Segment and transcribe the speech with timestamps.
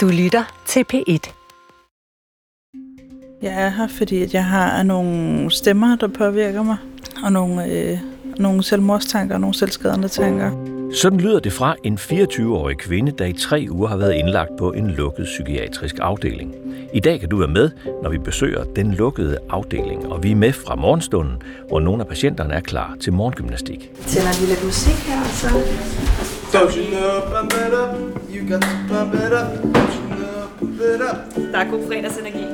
[0.00, 1.32] Du lytter til P1.
[3.42, 6.76] Jeg er her, fordi at jeg har nogle stemmer, der påvirker mig,
[7.24, 7.98] og nogle, øh,
[8.38, 10.50] nogle selvmordstanker og nogle selvskadende tanker.
[10.94, 14.72] Sådan lyder det fra en 24-årig kvinde, der i tre uger har været indlagt på
[14.72, 16.54] en lukket psykiatrisk afdeling.
[16.94, 17.70] I dag kan du være med,
[18.02, 22.08] når vi besøger den lukkede afdeling, og vi er med fra morgenstunden, hvor nogle af
[22.08, 23.90] patienterne er klar til morgengymnastik.
[24.06, 26.39] Tænder vi lidt musik her, så...
[26.52, 27.96] Don't you know, pump it up.
[28.28, 29.62] You got to pump it up.
[29.62, 31.34] Don't you know, pump it up.
[31.52, 32.44] Der er god fredagsenergi.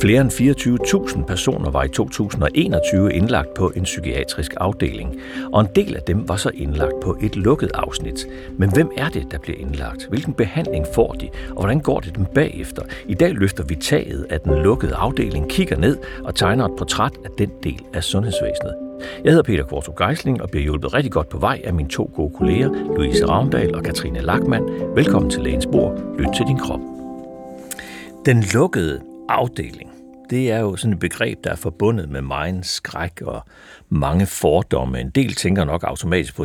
[0.00, 5.20] Flere end 24.000 personer var i 2021 indlagt på en psykiatrisk afdeling,
[5.52, 8.26] og en del af dem var så indlagt på et lukket afsnit.
[8.58, 10.06] Men hvem er det, der bliver indlagt?
[10.08, 12.82] Hvilken behandling får de, og hvordan går det dem bagefter?
[13.08, 17.12] I dag løfter vi taget af den lukkede afdeling, kigger ned og tegner et portræt
[17.24, 18.74] af den del af sundhedsvæsenet.
[19.24, 22.10] Jeg hedder Peter Kvartrup Geisling og bliver hjulpet rigtig godt på vej af mine to
[22.14, 24.64] gode kolleger, Louise Ravndal og Katrine Lackmann.
[24.94, 26.00] Velkommen til Lægens Bord.
[26.18, 26.80] Lyt til din krop.
[28.26, 29.90] Den lukkede afdeling,
[30.30, 33.42] det er jo sådan et begreb, der er forbundet med meget skræk og
[33.88, 35.00] mange fordomme.
[35.00, 36.44] En del tænker nok automatisk på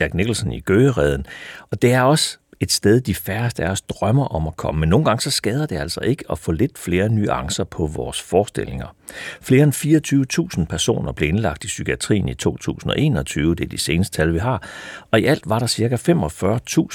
[0.00, 1.26] Jack Nicholson i Gøgereden,
[1.70, 4.80] og det er også et sted, de færreste af os drømmer om at komme.
[4.80, 8.22] Men nogle gange så skader det altså ikke at få lidt flere nuancer på vores
[8.22, 8.94] forestillinger.
[9.40, 14.34] Flere end 24.000 personer blev indlagt i psykiatrien i 2021, det er de seneste tal,
[14.34, 14.62] vi har,
[15.10, 15.96] og i alt var der ca.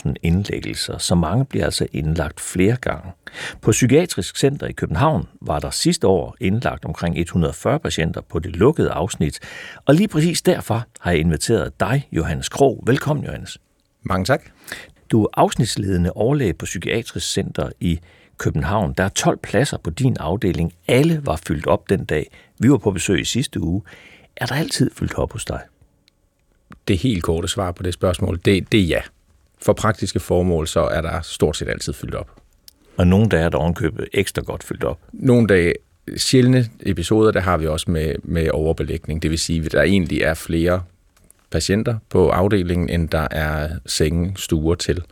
[0.07, 3.11] 45.000 indlæggelser, så mange bliver altså indlagt flere gange.
[3.61, 8.55] På Psykiatrisk Center i København var der sidste år indlagt omkring 140 patienter på det
[8.55, 9.39] lukkede afsnit,
[9.85, 12.83] og lige præcis derfor har jeg inviteret dig, Johannes Krog.
[12.85, 13.57] Velkommen, Johannes.
[14.03, 14.41] Mange tak.
[15.11, 17.99] Du er afsnitsledende overlæge på Psykiatrisk Center i
[18.37, 18.93] København.
[18.97, 20.73] Der er 12 pladser på din afdeling.
[20.87, 22.31] Alle var fyldt op den dag.
[22.59, 23.81] Vi var på besøg i sidste uge.
[24.37, 25.61] Er der altid fyldt op hos dig?
[26.87, 29.01] Det helt korte svar på det spørgsmål, det, det er ja.
[29.61, 32.31] For praktiske formål, så er der stort set altid fyldt op.
[32.97, 34.99] Og nogle dage er der ovenkøbet ekstra godt fyldt op.
[35.13, 35.73] Nogle dage,
[36.17, 39.21] sjældne episoder, der har vi også med, med overbelægning.
[39.21, 40.83] Det vil sige, at der egentlig er flere
[41.53, 45.03] patienter på afdelingen, end der er senge, stuer til.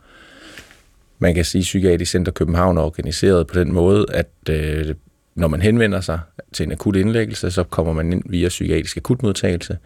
[1.18, 4.94] Man kan sige, at Psykiatrisk Center København er organiseret på den måde, at øh,
[5.34, 6.20] når man henvender sig
[6.52, 9.78] til en akut indlæggelse, så kommer man ind via psykiatrisk akutmodtagelse.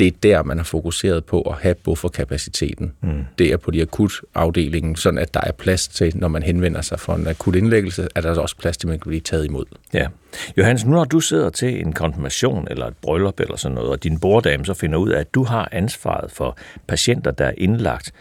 [0.00, 2.92] Det er der, man har fokuseret på at have bufferkapaciteten.
[3.00, 3.24] Mm.
[3.38, 7.00] Det er på de akutafdelingen, sådan at der er plads til, når man henvender sig
[7.00, 9.44] for en akut indlæggelse, at der er også plads til, at man kan blive taget
[9.44, 9.64] imod.
[9.92, 10.06] Ja.
[10.56, 14.02] Johannes, nu når du sidder til en konfirmation eller et bryllup eller sådan noget, og
[14.02, 18.12] din borddame så finder ud af, at du har ansvaret for patienter, der er indlagt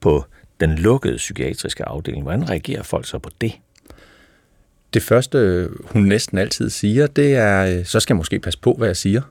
[0.00, 0.24] på
[0.60, 3.52] den lukkede psykiatriske afdeling, hvordan reagerer folk så på det?
[4.94, 8.88] Det første, hun næsten altid siger, det er, så skal jeg måske passe på, hvad
[8.88, 9.22] jeg siger.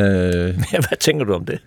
[0.00, 0.06] Øh,
[0.88, 1.58] Hvad tænker du om det?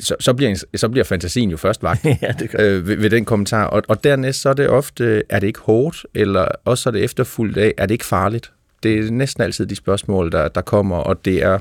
[0.00, 3.10] Så, så, bliver, en, så bliver fantasien jo først vagt ja, det øh, ved, ved
[3.10, 3.64] den kommentar.
[3.64, 7.04] Og, og dernæst så er det ofte, er det ikke hårdt, eller også er det
[7.04, 8.52] efterfulgt af, er det ikke farligt?
[8.82, 11.58] Det er næsten altid de spørgsmål, der, der kommer, og det er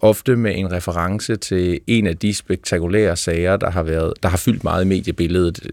[0.00, 4.36] ofte med en reference til en af de spektakulære sager, der har, været, der har
[4.36, 5.70] fyldt meget i mediebilledet,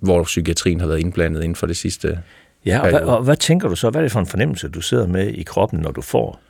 [0.00, 2.18] hvor psykiatrien har været indblandet inden for det sidste
[2.66, 3.90] Ja, og hvad, og hvad tænker du så?
[3.90, 6.40] Hvad er det for en fornemmelse, du sidder med i kroppen, når du får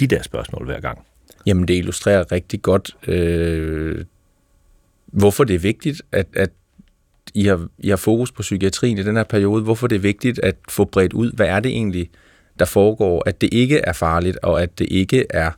[0.00, 1.06] de der spørgsmål hver gang?
[1.46, 4.04] Jamen, det illustrerer rigtig godt, øh,
[5.06, 6.50] hvorfor det er vigtigt, at, at
[7.34, 9.62] I, har, I har fokus på psykiatrien i den her periode.
[9.62, 12.10] Hvorfor det er vigtigt at få bredt ud, hvad er det egentlig,
[12.58, 15.50] der foregår, at det ikke er farligt, og at det ikke er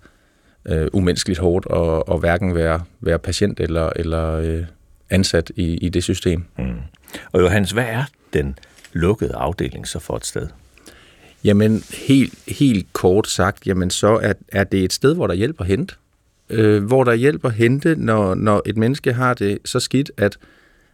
[0.68, 4.64] øh, umenneskeligt hårdt at, at hverken være, være patient eller, eller øh,
[5.10, 6.44] ansat i, i det system.
[6.58, 6.76] Mm.
[7.32, 8.58] Og Johannes, hvad er den
[8.92, 10.48] lukkede afdeling så for et sted?
[11.44, 15.64] Jamen, helt, helt kort sagt, jamen så er, er det et sted, hvor der hjælper
[15.64, 15.94] at hente.
[16.50, 20.38] Øh, hvor der hjælper at hente, når, når et menneske har det så skidt, at,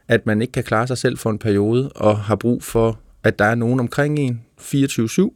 [0.08, 3.38] at man ikke kan klare sig selv for en periode, og har brug for, at
[3.38, 5.30] der er nogen omkring en 24-7,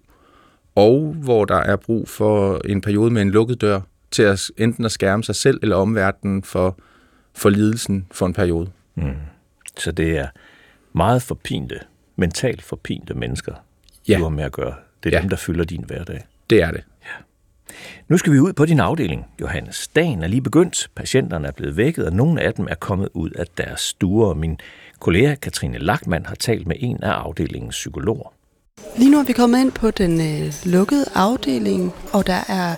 [0.75, 3.81] og hvor der er brug for en periode med en lukket dør,
[4.11, 6.79] til at enten at skærme sig selv eller omverdenen for,
[7.35, 8.71] for lidelsen for en periode.
[8.95, 9.15] Mm.
[9.77, 10.29] Så det er
[10.93, 11.81] meget forpinte,
[12.17, 13.55] mentalt forpinte mennesker,
[14.09, 14.19] ja.
[14.19, 14.75] du har med at gøre.
[15.07, 15.23] Det er ja.
[15.23, 16.25] dem, der fylder din hverdag.
[16.51, 16.85] Det er det.
[17.05, 17.23] Ja.
[18.09, 19.89] Nu skal vi ud på din afdeling, Johannes.
[19.89, 20.91] Dagen er lige begyndt.
[20.97, 24.35] Patienterne er blevet vækket, og nogle af dem er kommet ud af deres stuer.
[24.35, 24.59] Min
[25.01, 28.33] kollega Katrine Lackmann har talt med en af afdelingens psykologer.
[28.97, 32.75] Lige nu er vi kommet ind på den øh, lukkede afdeling, og der er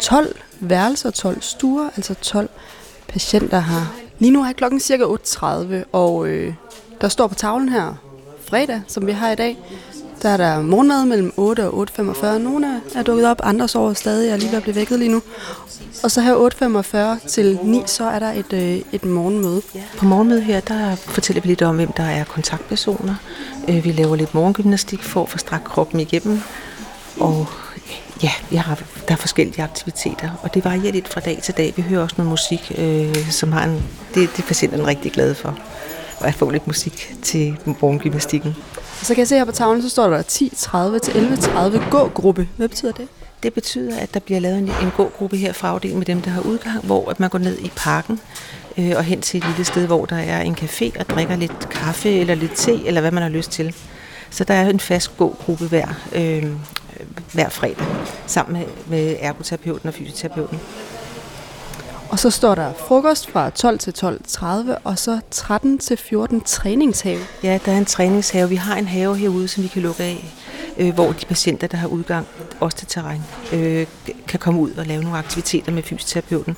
[0.00, 2.50] 12 værelser, 12 stuer, altså 12
[3.08, 3.96] patienter her.
[4.18, 6.54] Lige nu er klokken cirka 8.30, og øh,
[7.00, 7.94] der står på tavlen her
[8.48, 9.56] fredag, som vi har i dag,
[10.22, 12.26] der er der morgenmad mellem 8 og 8.45.
[12.26, 14.26] Nogle er, er dukket op, andre sover stadig.
[14.26, 15.22] Jeg er lige ved at blive vækket lige nu.
[16.02, 19.62] Og så her 8.45 til 9, så er der et, øh, et morgenmøde.
[19.98, 23.14] På morgenmødet her, der fortæller vi lidt om, hvem der er kontaktpersoner.
[23.68, 26.40] Øh, Vi laver lidt morgengymnastik for at få strakt kroppen igennem.
[27.20, 27.46] Og
[28.22, 31.72] ja, vi har, der er forskellige aktiviteter, og det varierer lidt fra dag til dag.
[31.76, 33.82] Vi hører også noget musik, øh, som har en,
[34.14, 35.58] det, det er patienterne rigtig glade for.
[36.20, 38.56] Og at få lidt musik til morgengymnastikken.
[39.00, 42.48] Og så kan jeg se her på tavlen, så står der 10.30 til 11.30 gå-gruppe.
[42.56, 43.08] Hvad betyder det?
[43.42, 46.30] Det betyder, at der bliver lavet en, en gågruppe her fra afdelingen med dem, der
[46.30, 48.20] har udgang, hvor at man går ned i parken
[48.78, 51.68] øh, og hen til et lille sted, hvor der er en café og drikker lidt
[51.68, 53.74] kaffe eller lidt te, eller hvad man har lyst til.
[54.30, 56.46] Så der er en fast gågruppe hver, øh,
[57.32, 57.86] hver fredag,
[58.26, 60.60] sammen med, med ergoterapeuten og fysioterapeuten.
[62.10, 64.44] Og så står der frokost fra 12 til 12.30,
[64.84, 67.20] og så 13 til 14 træningshave.
[67.42, 68.48] Ja, der er en træningshave.
[68.48, 70.34] Vi har en have herude, som vi kan lukke af,
[70.78, 72.26] øh, hvor de patienter, der har udgang,
[72.60, 73.20] også til terræn,
[73.52, 73.86] øh,
[74.28, 76.56] kan komme ud og lave nogle aktiviteter med fysioterapeuten.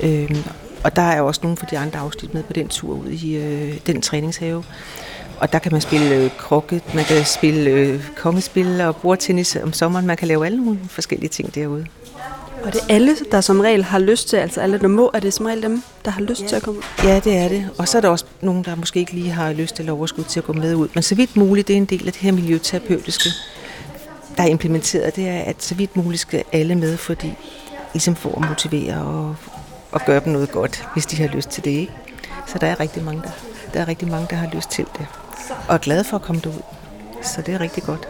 [0.00, 0.44] Øh,
[0.84, 3.36] og der er også nogle for de andre afsnit med på den tur ud i
[3.36, 4.64] øh, den træningshave.
[5.40, 9.72] Og der kan man spille øh, krokket, man kan spille øh, kongespil og bordtennis om
[9.72, 10.06] sommeren.
[10.06, 11.86] Man kan lave alle mulige forskellige ting derude.
[12.64, 15.20] Og det er alle, der som regel har lyst til, altså alle, der må, er
[15.20, 16.46] det som regel dem, der har lyst ja.
[16.46, 16.84] til at komme ud.
[17.04, 17.70] Ja, det er det.
[17.78, 20.40] Og så er der også nogen, der måske ikke lige har lyst eller overskud til
[20.40, 20.88] at gå med ud.
[20.94, 23.30] Men så vidt muligt, det er en del af det her miljøterapeutiske,
[24.36, 25.16] der er implementeret.
[25.16, 27.32] Det er, at så vidt muligt skal alle med, fordi
[27.92, 29.36] ligesom for at motivere og,
[29.92, 31.70] og gøre dem noget godt, hvis de har lyst til det.
[31.70, 31.92] Ikke?
[32.46, 33.30] Så der er rigtig mange, der,
[33.74, 35.06] der er rigtig mange, der har lyst til det.
[35.68, 36.62] Og er glade for at komme derud.
[37.22, 38.08] Så det er rigtig godt.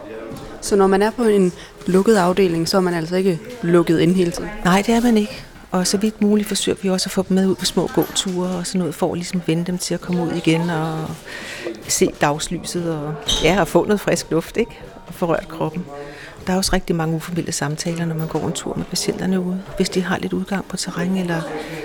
[0.61, 1.51] Så når man er på en
[1.87, 4.49] lukket afdeling, så er man altså ikke lukket ind hele tiden.
[4.65, 5.43] Nej, det er man ikke.
[5.71, 8.49] Og så vidt muligt forsøger vi også at få dem med ud på små gåture
[8.49, 11.05] og sådan noget, for at ligesom vende dem til at komme ud igen og
[11.87, 13.13] se dagslyset og,
[13.43, 14.79] ja, og få noget frisk luft, ikke?
[15.07, 15.85] Og få rørt kroppen.
[16.47, 19.61] Der er også rigtig mange uformelle samtaler, når man går en tur med patienterne ude,
[19.77, 21.41] hvis de har lidt udgang på terræn eller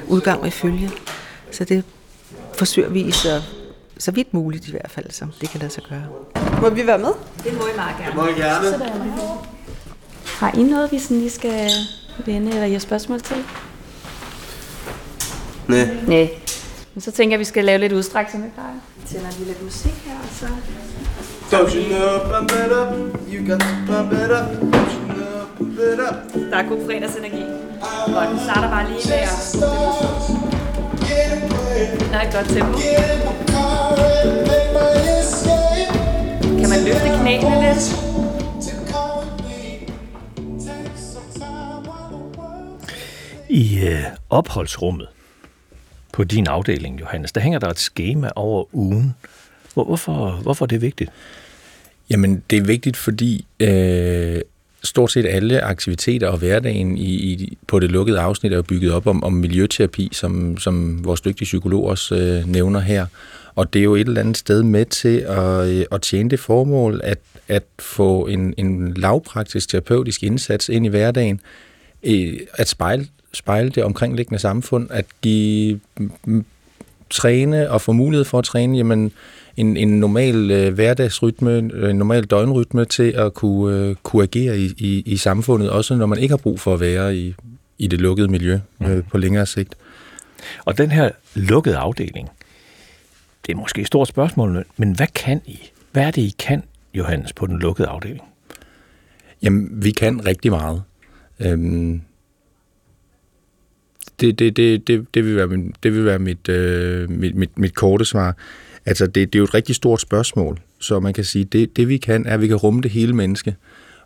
[0.09, 0.91] udgang med følge.
[1.50, 1.85] Så det
[2.55, 3.43] forsøger vi så,
[4.04, 6.04] så vidt muligt i hvert fald, som det kan lade sig gøre.
[6.60, 7.12] Må vi være med?
[7.44, 8.14] Det må I meget gerne.
[8.14, 8.66] Må jeg gerne.
[10.26, 11.70] Har I noget, vi sådan lige skal
[12.26, 13.36] vende eller give spørgsmål til?
[15.68, 15.88] Nej.
[16.06, 16.28] Nej.
[16.94, 18.70] Men så tænker jeg, at vi skal lave lidt udstræk, som vi plejer.
[19.06, 20.46] Tænder lige lidt musik her, og så...
[21.56, 22.88] Don't you know, pump it up.
[23.32, 24.46] You got to pump it up.
[24.74, 26.50] Don't you know, pump it up.
[26.50, 27.42] Der er god fredagsenergi.
[28.16, 29.30] Og den starter bare lige med at...
[32.10, 33.74] Der er et godt tempo.
[36.61, 38.05] Kan man løfte knæene lidt?
[43.49, 45.08] I øh, opholdsrummet
[46.12, 49.14] på din afdeling, Johannes, der hænger der et schema over ugen.
[49.75, 51.11] Hvor, hvorfor, hvorfor er det vigtigt?
[52.11, 54.40] Jamen, det er vigtigt, fordi øh,
[54.82, 58.93] stort set alle aktiviteter og hverdagen i, i, på det lukkede afsnit er jo bygget
[58.93, 63.06] op om, om miljøterapi, som, som vores dygtige psykolog også øh, nævner her.
[63.54, 66.40] Og det er jo et eller andet sted med til at, øh, at tjene det
[66.40, 67.18] formål, at,
[67.48, 71.40] at få en, en lavpraktisk terapeutisk indsats ind i hverdagen,
[72.02, 75.80] øh, at spejle, spejle det omkringliggende samfund, at give
[76.24, 76.44] mm,
[77.10, 79.12] træne og få mulighed for at træne, jamen
[79.56, 84.74] en, en normal øh, hverdagsrytme, en normal døgnrytme til at kunne, øh, kunne agere i,
[84.78, 87.34] i, i samfundet, også når man ikke har brug for at være i,
[87.78, 89.74] i det lukkede miljø øh, på længere sigt.
[90.64, 92.28] Og den her lukkede afdeling,
[93.46, 95.58] det er måske et stort spørgsmål, men hvad kan I?
[95.93, 96.62] Hvad er det, I kan,
[96.94, 98.23] Johannes, på den lukkede afdeling?
[99.42, 100.83] Jamen, vi kan rigtig meget.
[101.40, 102.00] Øhm,
[104.21, 107.59] det, det, det, det, det, vil være, min, det vil være mit, øh, mit, mit,
[107.59, 108.37] mit korte svar.
[108.87, 111.88] Altså, det, det er jo et rigtig stort spørgsmål, så man kan sige, det, det
[111.88, 113.57] vi kan, er, at vi kan rumme det hele menneske,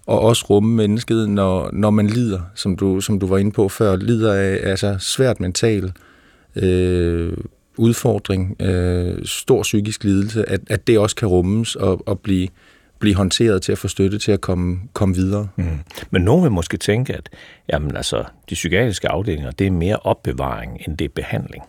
[0.06, 3.68] og også rumme mennesket, når, når man lider, som du, som du var inde på
[3.68, 5.92] før, lider af altså, svært mental
[6.56, 7.32] øh,
[7.78, 12.48] udfordring, øh, stor psykisk lidelse, at, at det også kan rummes og, og blive,
[12.98, 15.48] blive håndteret til at få støtte til at komme, komme videre.
[15.56, 15.78] Mm.
[16.10, 17.28] Men nogen vil måske tænke, at
[17.72, 21.64] jamen, altså, de psykiatriske afdelinger, det er mere opbevaring, end det er behandling.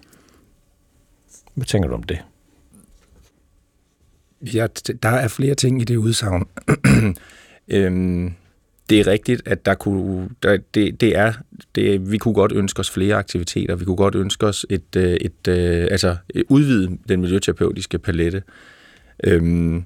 [1.53, 2.19] Hvad tænker du om det?
[4.53, 4.67] Ja,
[5.03, 6.47] der er flere ting i det udsagn.
[7.67, 8.33] øhm,
[8.89, 11.33] det er rigtigt, at der kunne, der, det, det er,
[11.75, 13.75] det, vi kunne godt ønske os flere aktiviteter.
[13.75, 16.15] Vi kunne godt ønske os et, øh, et, et altså
[16.49, 18.43] udvide den miljøterapeutiske palette.
[19.23, 19.83] Øhm,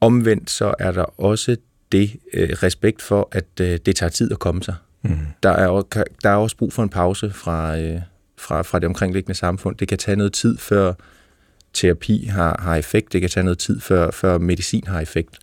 [0.00, 1.56] omvendt så er der også
[1.92, 4.74] det øh, respekt for, at øh, det tager tid at komme sig.
[5.02, 5.18] Mm.
[5.42, 5.82] Der, er,
[6.22, 8.00] der er også brug for en pause fra, øh,
[8.38, 9.76] fra, fra det omkringliggende samfund.
[9.76, 10.92] Det kan tage noget tid, før
[11.72, 13.12] terapi har, har effekt.
[13.12, 15.38] Det kan tage noget tid, før, før medicin har effekt.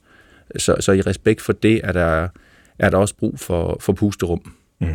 [0.57, 2.27] Så, så i respekt for det, er der,
[2.79, 4.51] er der også brug for, for pusterum.
[4.79, 4.87] Mm.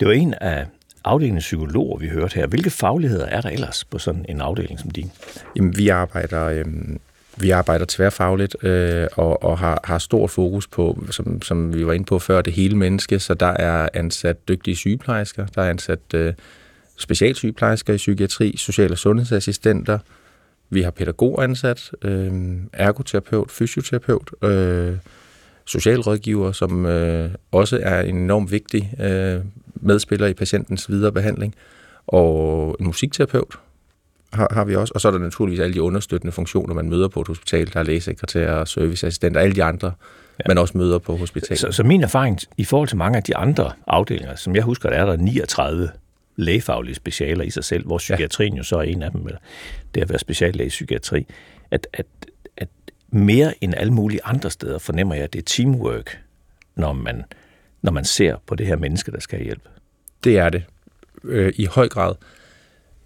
[0.00, 0.66] Det var en af
[1.04, 2.46] afdelingens psykologer, vi hørte her.
[2.46, 5.10] Hvilke fagligheder er der ellers på sådan en afdeling som din?
[5.56, 6.64] Jamen, vi arbejder, øh,
[7.36, 11.92] vi arbejder tværfagligt øh, og, og har, har stort fokus på, som, som vi var
[11.92, 13.18] inde på før, det hele menneske.
[13.18, 16.34] Så der er ansat dygtige sygeplejersker, der er ansat øh,
[16.96, 19.98] specialsygeplejersker i psykiatri, social- og sundhedsassistenter,
[20.70, 22.32] vi har pædagog ansat, øh,
[22.72, 24.96] ergoterapeut, fysioterapeut, øh,
[25.66, 29.40] socialrådgiver, som øh, også er en enormt vigtig øh,
[29.74, 31.54] medspiller i patientens videre behandling,
[32.06, 33.58] og en musikterapeut
[34.32, 34.92] har, har vi også.
[34.94, 37.72] Og så er der naturligvis alle de understøttende funktioner, man møder på et hospital.
[37.72, 39.92] Der er lægesekretærer, serviceassistenter, alle de andre,
[40.38, 40.44] ja.
[40.48, 41.58] man også møder på hospitalet.
[41.58, 44.90] Så, så min erfaring i forhold til mange af de andre afdelinger, som jeg husker,
[44.90, 45.88] der er der 39
[46.36, 48.58] lægefaglige specialer i sig selv, hvor psykiatrien ja.
[48.58, 49.26] jo så er en af dem,
[49.94, 51.26] det at være speciallæge i psykiatri,
[51.70, 52.06] at, at,
[52.39, 52.39] at
[53.10, 56.18] mere end alle mulige andre steder fornemmer jeg, at det er teamwork,
[56.74, 57.22] når man,
[57.82, 59.62] når man ser på det her menneske, der skal have hjælp.
[60.24, 60.64] Det er det.
[61.24, 62.14] Øh, I høj grad.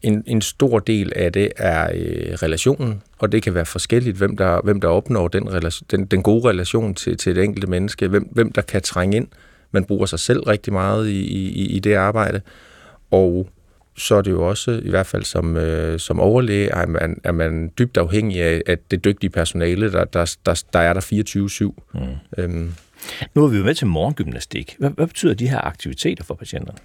[0.03, 4.37] En, en stor del af det er øh, relationen, og det kan være forskelligt, hvem
[4.37, 8.09] der, hvem der opnår den, relation, den, den gode relation til, til det enkelte menneske,
[8.09, 9.29] hvem, hvem der kan trænge ind.
[9.71, 12.41] Man bruger sig selv rigtig meget i, i, i det arbejde,
[13.11, 13.49] og
[13.97, 17.33] så er det jo også, i hvert fald som, øh, som overlæge, er man, er
[17.33, 21.99] man dybt afhængig af, at det dygtige personale, der, der, der, der er der 24-7.
[22.01, 22.01] Mm.
[22.39, 22.75] Øhm.
[23.35, 24.77] Nu er vi jo med til morgengymnastik.
[24.79, 26.79] Hvad, hvad betyder de her aktiviteter for patienterne?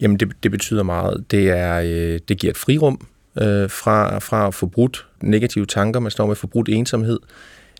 [0.00, 1.24] Jamen, det, det betyder meget.
[1.30, 3.06] Det, er, øh, det giver et frirum
[3.38, 7.18] øh, fra, fra at få brudt negative tanker, man står med forbrudt ensomhed.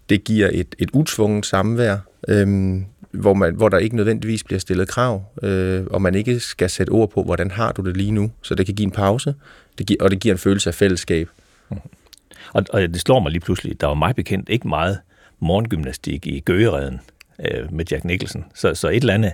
[0.09, 1.97] Det giver et, et utvunget samvær.
[2.29, 2.81] Øh,
[3.15, 6.91] hvor, man, hvor der ikke nødvendigvis bliver stillet krav, øh, og man ikke skal sætte
[6.91, 8.31] ord på, hvordan har du det lige nu.
[8.43, 9.35] Så det kan give en pause,
[9.79, 11.29] det giver, og det giver en følelse af fællesskab.
[11.71, 11.77] Mm.
[12.53, 14.99] Og, og det slår mig lige pludselig, der var mig bekendt ikke meget
[15.41, 17.01] morgengymnastik i Gøgereden
[17.39, 18.45] øh, med Jack Nicholson.
[18.55, 19.33] Så, så et, eller andet,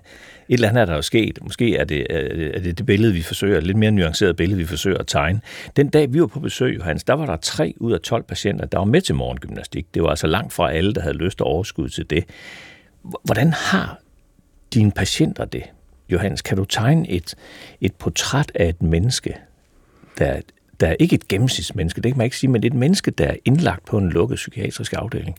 [0.49, 1.39] et eller andet er der jo sket.
[1.43, 4.59] Måske er det, øh, er det det billede, vi forsøger, et lidt mere nuanceret billede,
[4.59, 5.41] vi forsøger at tegne.
[5.77, 8.67] Den dag, vi var på besøg, Johannes, der var der tre ud af 12 patienter,
[8.67, 9.95] der var med til morgengymnastik.
[9.95, 12.25] Det var altså langt fra alle, der havde lyst og overskud til det.
[13.03, 13.99] Hvordan har
[14.75, 15.63] dine patienter det,
[16.09, 16.43] Johannes?
[16.43, 17.35] Kan du tegne et,
[17.81, 19.37] et portræt af et menneske,
[20.19, 20.41] der,
[20.81, 23.11] der er ikke et gennemsnitsmenneske, det kan man ikke sige, men det er et menneske,
[23.11, 25.37] der er indlagt på en lukket psykiatrisk afdeling,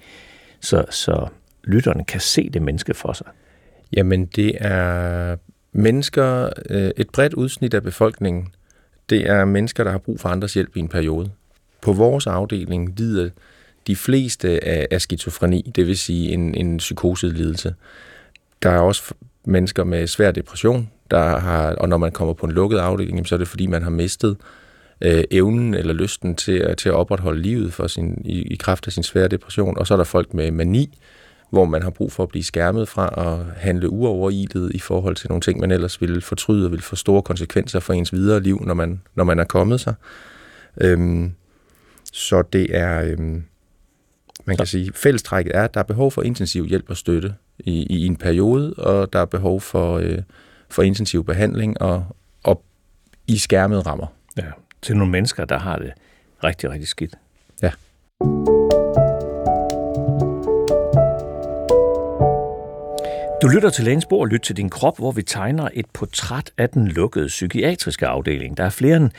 [0.59, 1.27] så, så
[1.63, 3.27] lytterne kan se det menneske for sig?
[3.93, 5.35] Jamen, det er
[5.71, 8.47] mennesker, øh, et bredt udsnit af befolkningen,
[9.09, 11.31] det er mennesker, der har brug for andres hjælp i en periode.
[11.81, 13.29] På vores afdeling lider
[13.87, 17.75] de fleste af, skizofreni, det vil sige en, en psykoselidelse.
[18.63, 19.13] Der er også
[19.45, 23.35] mennesker med svær depression, der har, og når man kommer på en lukket afdeling, så
[23.35, 24.37] er det fordi, man har mistet
[25.01, 28.87] øh, evnen eller lysten til, at, til at opretholde livet for sin, i, i kraft
[28.87, 29.77] af sin svære depression.
[29.77, 30.97] Og så er der folk med mani,
[31.49, 35.29] hvor man har brug for at blive skærmet fra at handle uoverilet i forhold til
[35.29, 38.61] nogle ting, man ellers ville fortryde og ville få store konsekvenser for ens videre liv,
[38.65, 39.93] når man, når man er kommet sig.
[40.81, 41.31] Øhm,
[42.13, 43.43] så det er, øhm,
[44.45, 47.85] man kan sige, fællestrækket er, at der er behov for intensiv hjælp og støtte i,
[47.89, 50.17] i en periode, og der er behov for, øh,
[50.69, 52.05] for intensiv behandling og,
[52.43, 52.63] og
[53.27, 54.07] i skærmede rammer.
[54.37, 54.43] Ja,
[54.81, 55.91] til nogle mennesker, der har det
[56.43, 57.15] rigtig, rigtig skidt.
[57.61, 57.71] Ja.
[63.41, 66.69] Du lytter til Lægens Bord, lyt til din krop, hvor vi tegner et portræt af
[66.69, 68.57] den lukkede psykiatriske afdeling.
[68.57, 69.09] Der er flere end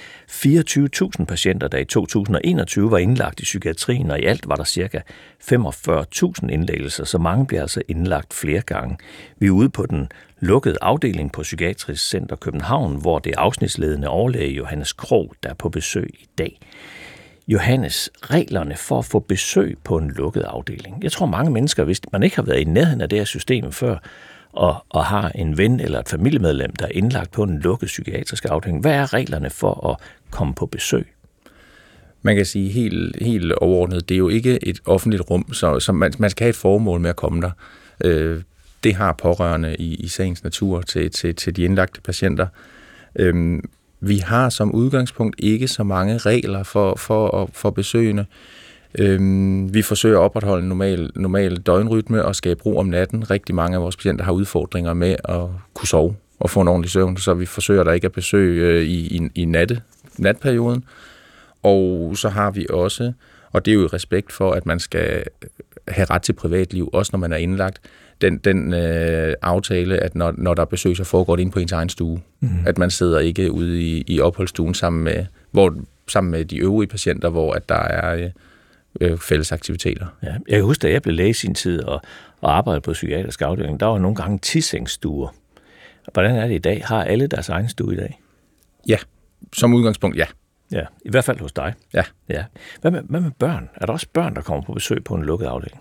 [1.18, 5.02] 24.000 patienter, der i 2021 var indlagt i psykiatrien, og i alt var der ca.
[5.42, 8.96] 45.000 indlæggelser, så mange bliver altså indlagt flere gange.
[9.38, 10.08] Vi er ude på den
[10.40, 15.68] lukkede afdeling på Psykiatrisk Center København, hvor det afsnitsledende overlæge Johannes Krog, der er på
[15.68, 16.58] besøg i dag.
[17.48, 21.02] Johannes, reglerne for at få besøg på en lukket afdeling.
[21.02, 23.72] Jeg tror mange mennesker, hvis man ikke har været i nærheden af det her system
[23.72, 23.96] før,
[24.52, 28.44] og, og har en ven eller et familiemedlem, der er indlagt på en lukket psykiatrisk
[28.44, 29.96] afdeling, hvad er reglerne for at
[30.30, 31.06] komme på besøg?
[32.22, 35.92] Man kan sige helt, helt overordnet, det er jo ikke et offentligt rum, så, så
[35.92, 37.50] man, man skal have et formål med at komme der.
[38.04, 38.42] Øh,
[38.84, 42.46] det har pårørende i, i sagens natur til, til, til de indlagte patienter.
[43.16, 43.62] Øh,
[44.04, 48.26] vi har som udgangspunkt ikke så mange regler for, for, for besøgende.
[48.98, 53.30] Øhm, vi forsøger at opretholde en normal, normal døgnrytme og skabe ro om natten.
[53.30, 55.40] Rigtig mange af vores patienter har udfordringer med at
[55.74, 58.82] kunne sove og få en ordentlig søvn, så vi forsøger der ikke at besøge øh,
[58.82, 59.80] i, i, i natte,
[60.18, 60.84] natperioden.
[61.62, 63.12] Og så har vi også,
[63.52, 65.24] og det er jo i respekt for, at man skal
[65.88, 67.80] have ret til privatliv, også når man er indlagt,
[68.22, 71.58] den, den øh, aftale, at når, når der er besøg, så foregår det ind på
[71.58, 72.20] ens egen stue.
[72.40, 72.48] Mm.
[72.66, 75.74] At man sidder ikke ude i, i opholdsstuen sammen med, hvor,
[76.08, 78.30] sammen med de øvrige patienter, hvor at der er, øh,
[79.00, 80.06] øh, fælles aktiviteter.
[80.22, 80.32] Ja.
[80.48, 82.02] Jeg kan huske, da jeg blev læge i sin tid og,
[82.40, 85.34] og arbejdede på psykiatrisk afdeling, der var nogle gange tisengstuer.
[86.12, 86.82] Hvordan er det i dag?
[86.84, 88.20] Har alle deres egen stue i dag?
[88.88, 88.96] Ja,
[89.52, 90.24] som udgangspunkt ja.
[90.72, 91.74] Ja, i hvert fald hos dig.
[91.94, 92.04] Ja.
[92.28, 92.44] ja.
[92.80, 93.70] Hvad, med, hvad med børn?
[93.74, 95.80] Er der også børn, der kommer på besøg på en lukket afdeling?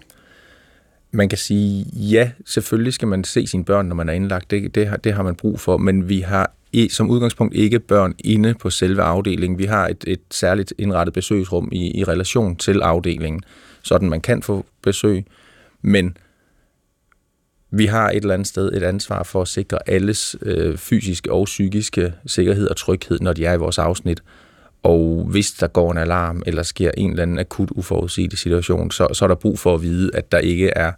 [1.12, 4.52] Man kan sige, ja, selvfølgelig skal man se sine børn, når man er indlagt.
[4.52, 7.80] Det, det, har, det har man brug for, men vi har i, som udgangspunkt ikke
[7.80, 9.60] børn inde på selve afdelingen.
[9.60, 13.42] Vi har et, et særligt indrettet besøgsrum i, i relation til afdelingen,
[13.84, 15.26] sådan man kan få besøg,
[15.82, 16.18] men
[17.72, 21.46] vi har et eller andet sted et ansvar for at sikre alles øh, fysiske og
[21.46, 24.24] psykiske sikkerhed og tryghed, når de er i vores afsnit.
[24.84, 29.08] Og hvis der går en alarm, eller sker en eller anden akut uforudsigelig situation, så,
[29.14, 30.92] så er der brug for at vide, at der ikke er,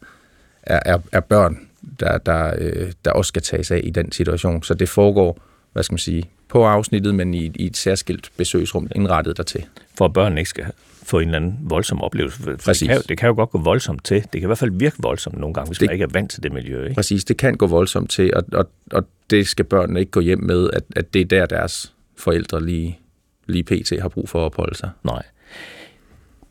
[0.64, 1.60] er, er, er børn,
[2.00, 4.64] der, der, øh, der også skal tages af i den situation.
[4.64, 5.40] Så det foregår,
[5.74, 9.66] hvad skal man sige, på afsnittet, men i, i et særskilt besøgsrum indrettet dertil.
[9.98, 10.66] For at børnene ikke skal
[11.04, 12.38] få en eller anden voldsom oplevelse.
[12.44, 12.80] For Præcis.
[12.80, 14.16] Det kan, jo, det kan jo godt gå voldsomt til.
[14.22, 16.32] Det kan i hvert fald virke voldsomt nogle gange, hvis Det- man ikke er vant
[16.32, 16.84] til det miljø.
[16.84, 16.96] Ikke?
[16.96, 20.40] Præcis, det kan gå voldsomt til, og, og, og det skal børnene ikke gå hjem
[20.44, 23.00] med, at, at det er der, deres forældre lige,
[23.48, 24.02] lige pt.
[24.02, 24.90] har brug for at opholde sig.
[25.04, 25.24] Nej.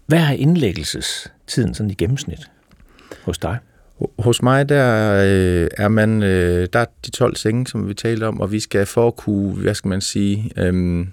[0.07, 2.51] Hvad er indlæggelsestiden sådan i gennemsnit
[3.25, 3.59] hos dig?
[4.19, 8.25] Hos mig, der øh, er man, øh, der er de 12 senge, som vi talte
[8.25, 11.07] om, og vi skal for at kunne, hvad skal man sige, øh,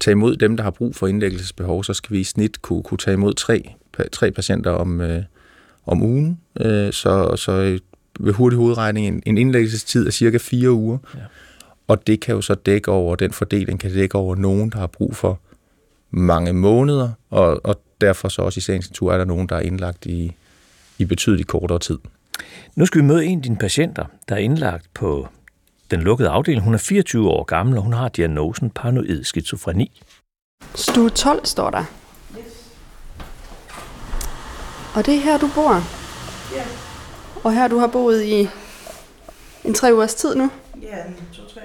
[0.00, 2.98] tage imod dem, der har brug for indlæggelsesbehov, så skal vi i snit kunne, kunne
[2.98, 3.74] tage imod tre,
[4.12, 5.22] tre patienter om, øh,
[5.86, 6.40] om ugen.
[6.60, 7.78] Øh, så, så øh,
[8.20, 10.98] ved hurtig hovedregning, en, en indlæggelsestid er cirka fire uger.
[11.14, 11.20] Ja.
[11.88, 14.86] Og det kan jo så dække over, den fordeling kan dække over nogen, der har
[14.86, 15.40] brug for
[16.10, 19.60] mange måneder, og, og derfor så også i sagens natur er der nogen, der er
[19.60, 20.32] indlagt i,
[20.98, 21.98] i betydeligt kortere tid.
[22.76, 25.28] Nu skal vi møde en af dine patienter, der er indlagt på
[25.90, 26.64] den lukkede afdeling.
[26.64, 30.00] Hun er 24 år gammel, og hun har diagnosen paranoid skizofreni.
[30.74, 31.84] Stue 12 står der.
[34.94, 35.74] Og det er her, du bor?
[36.54, 36.64] Ja.
[37.44, 38.48] Og her, du har boet i
[39.64, 40.50] en tre ugers tid nu?
[40.82, 40.96] Ja,
[41.32, 41.60] to-tre.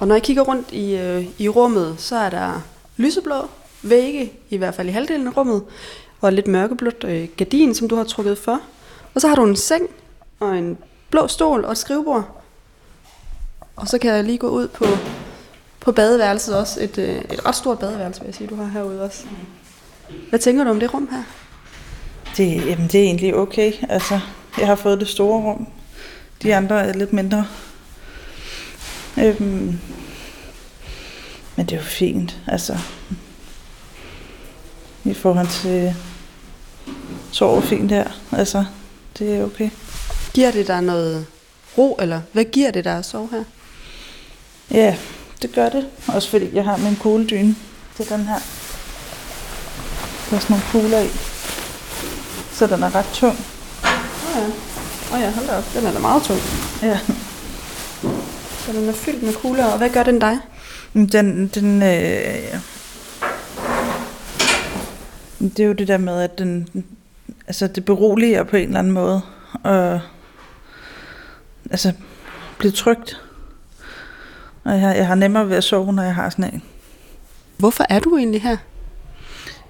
[0.00, 2.62] Og når jeg kigger rundt i, øh, i rummet, så er der
[2.96, 3.48] lyseblå
[3.82, 5.62] vægge, i hvert fald i halvdelen af rummet,
[6.20, 8.60] og et lidt mørkeblåt øh, gardin, som du har trukket for.
[9.14, 9.90] Og så har du en seng
[10.40, 10.78] og en
[11.10, 12.42] blå stol og et skrivebord.
[13.76, 14.84] Og så kan jeg lige gå ud på,
[15.80, 16.82] på badeværelset også.
[16.82, 19.24] Et, øh, et ret stort badeværelse, vil jeg sige, du har herude også.
[20.28, 21.22] Hvad tænker du om det rum her?
[22.36, 23.72] Det, jamen, det er egentlig okay.
[23.88, 24.20] Altså,
[24.58, 25.66] jeg har fået det store rum.
[26.42, 27.46] De andre er lidt mindre.
[29.18, 29.78] Øhm,
[31.56, 32.78] men det er jo fint, altså.
[35.04, 35.94] I forhold til
[37.32, 38.10] sover fint her.
[38.32, 38.64] Altså,
[39.18, 39.70] det er okay.
[40.34, 41.26] Giver det dig noget
[41.78, 43.44] ro, eller hvad giver det dig at sove her?
[44.70, 44.96] Ja,
[45.42, 45.86] det gør det.
[46.06, 47.56] Også fordi jeg har min kugledyne
[47.96, 48.38] til den her.
[50.30, 51.08] Der er sådan nogle kugler i.
[52.52, 53.36] Så den er ret tung.
[53.84, 53.90] Åh
[54.36, 54.46] ja.
[55.10, 55.64] Åh oh ja, hold da op.
[55.74, 56.40] Den er da meget tung.
[56.82, 56.98] Ja.
[58.70, 59.64] Så den er fyldt med kugler.
[59.64, 60.38] Og hvad gør den dig?
[60.92, 62.60] Men Den, den, øh,
[65.40, 66.68] det er jo det der med, at den,
[67.46, 69.20] altså det beroliger på en eller anden måde,
[69.62, 70.00] og
[71.70, 71.92] altså
[72.58, 73.20] blive trygt.
[74.64, 76.62] Og jeg, jeg har nemmere ved at sove, når jeg har sådan en.
[77.56, 78.56] Hvorfor er du egentlig her?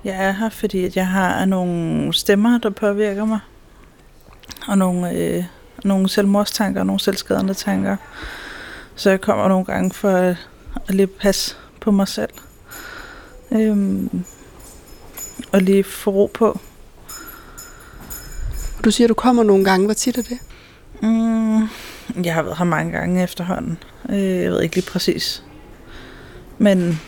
[0.05, 3.41] Jeg er her, fordi at jeg har nogle stemmer, der påvirker mig,
[4.69, 5.45] og nogle, øh,
[5.85, 7.97] nogle selvmordstanker og nogle selvskadende tanker.
[8.95, 10.37] Så jeg kommer nogle gange for at,
[10.89, 12.31] at lige passe på mig selv.
[13.51, 14.25] Øhm,
[15.53, 16.61] og lige få ro på.
[18.85, 19.87] Du siger, du kommer nogle gange.
[19.87, 20.39] Hvor tit er det?
[21.03, 21.61] Mm,
[22.25, 23.79] jeg har været her mange gange efterhånden.
[24.09, 25.45] Øh, jeg ved ikke lige præcis.
[26.59, 27.01] Men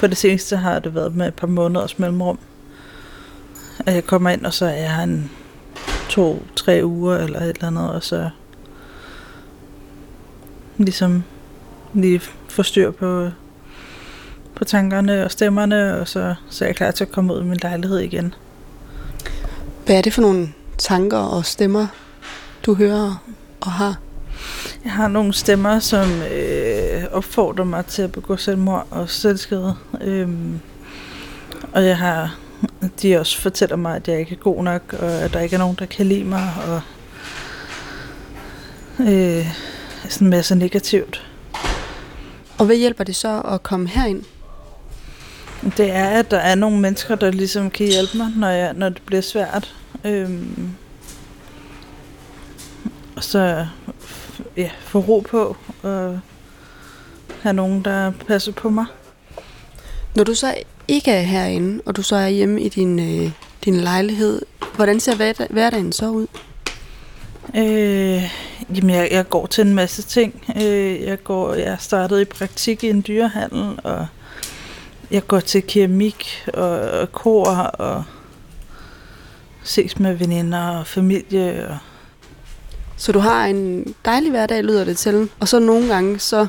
[0.00, 2.38] på det seneste har det været med et par måneders mellemrum.
[3.86, 5.30] At jeg kommer ind, og så er jeg her en
[6.08, 8.30] to-tre uger eller et eller andet, og så
[10.76, 11.22] ligesom
[11.94, 13.30] lige få styr på,
[14.54, 17.44] på tankerne og stemmerne, og så, så er jeg klar til at komme ud i
[17.44, 18.34] min lejlighed igen.
[19.86, 21.86] Hvad er det for nogle tanker og stemmer,
[22.66, 23.24] du hører
[23.60, 23.98] og har?
[24.84, 29.74] Jeg har nogle stemmer, som øh, opfordrer mig til at begå selvmord og selvskade.
[30.00, 30.60] Øhm,
[31.72, 32.36] og jeg har,
[33.02, 35.58] de også fortæller mig, at jeg ikke er god nok, og at der ikke er
[35.58, 36.80] nogen, der kan lide mig, og
[39.00, 39.46] øh,
[40.10, 41.26] sådan en masse negativt.
[42.58, 44.22] Og hvad hjælper det så at komme herind?
[45.76, 48.88] Det er, at der er nogle mennesker, der ligesom kan hjælpe mig, når, jeg, når
[48.88, 49.74] det bliver svært.
[50.04, 50.70] Øhm,
[53.16, 53.66] og så
[54.56, 56.20] ja, få ro på, og
[57.42, 58.86] have nogen, der passer på mig.
[60.14, 60.54] Når du så
[60.88, 63.30] ikke er herinde, og du så er hjemme i din, øh,
[63.64, 64.42] din lejlighed.
[64.76, 66.26] Hvordan ser hverdag- hverdagen så ud?
[67.56, 68.22] Øh,
[68.76, 70.44] jamen, jeg, jeg går til en masse ting.
[70.56, 74.06] Øh, jeg går, jeg startede i praktik i en dyrehandel, og
[75.10, 78.04] jeg går til keramik og, og kor og
[79.62, 81.68] ses med veninder og familie.
[81.68, 81.76] Og,
[82.96, 85.28] Så du har en dejlig hverdag, lyder det til.
[85.40, 86.46] Og så nogle gange, så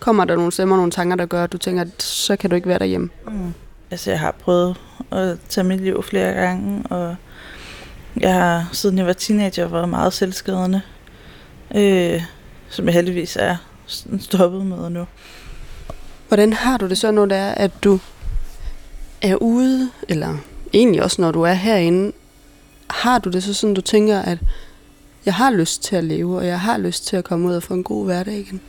[0.00, 2.56] kommer der nogle stemmer, nogle tanker, der gør, at du tænker, at så kan du
[2.56, 3.10] ikke være derhjemme.
[3.26, 3.54] mm.
[3.90, 4.76] Altså, jeg har prøvet
[5.12, 7.16] at tage mit liv flere gange, og
[8.20, 10.80] jeg har, siden jeg var teenager, været meget selvskadende.
[11.74, 12.22] Øh,
[12.68, 13.56] som jeg heldigvis er
[14.20, 15.06] stoppet med nu.
[16.28, 17.98] Hvordan har du det så, når det er, at du
[19.22, 20.38] er ude, eller
[20.72, 22.12] egentlig også når du er herinde,
[22.90, 24.38] har du det så sådan, du tænker, at
[25.26, 27.62] jeg har lyst til at leve, og jeg har lyst til at komme ud og
[27.62, 28.60] få en god hverdag igen?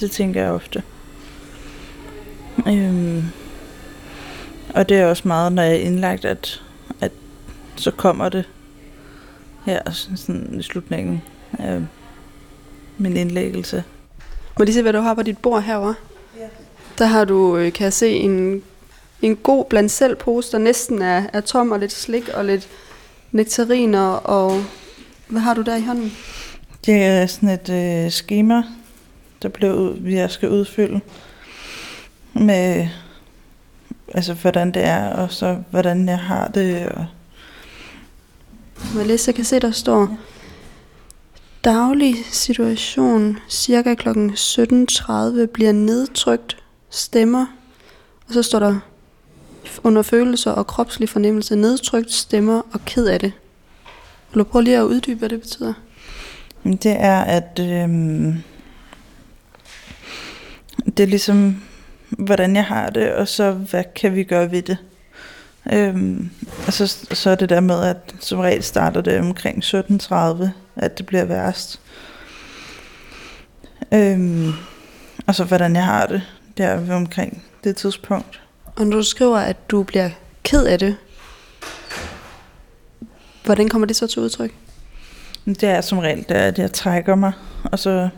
[0.00, 0.82] Det tænker jeg ofte.
[2.66, 3.24] Øhm,
[4.74, 6.62] og det er også meget, når jeg er indlagt, at
[7.76, 8.44] så kommer det
[9.66, 9.80] her
[10.16, 11.22] sådan- i slutningen
[11.58, 11.80] af
[12.98, 13.84] min indlæggelse.
[14.58, 15.94] Må lige se, hvad du har på dit bord herovre?
[16.40, 16.46] Ja.
[16.98, 18.62] Der har du, øh, kan jeg se, en,
[19.22, 22.68] en god blandt selv pose, der næsten er, er tom, og lidt slik og lidt
[23.32, 24.62] nektariner, og
[25.28, 26.12] hvad har du der i hånden?
[26.86, 28.62] Det er sådan et øh, schema,
[29.42, 31.00] der blev jeg skal udfylde
[32.32, 32.88] med,
[34.14, 37.06] altså hvordan det er, og så hvordan jeg har det, og
[38.92, 40.18] må jeg læse, jeg kan se, der står
[41.64, 44.08] daglig situation, cirka kl.
[44.08, 46.56] 17.30 bliver nedtrykt
[46.90, 47.46] stemmer,
[48.28, 48.80] og så står der
[49.82, 53.32] under følelser og kropslig fornemmelse, nedtrykt stemmer og ked af det.
[54.32, 55.72] Vil du prøve lige at uddybe, hvad det betyder?
[56.62, 58.34] Men Det er, at øhm,
[60.86, 61.62] det er ligesom,
[62.08, 64.78] hvordan jeg har det, og så hvad kan vi gøre ved det.
[65.72, 66.30] Øhm,
[66.66, 70.98] og så, så er det der med, at som regel starter det omkring 17.30, at
[70.98, 71.80] det bliver værst.
[73.94, 74.52] Øhm,
[75.26, 76.22] og så hvordan jeg har det,
[76.56, 78.40] der ved omkring det tidspunkt.
[78.76, 80.10] Og når du skriver, at du bliver
[80.42, 80.96] ked af det,
[83.44, 84.54] hvordan kommer det så til udtryk?
[85.44, 87.32] Det er som regel, det er, at jeg trækker mig,
[87.64, 88.08] og så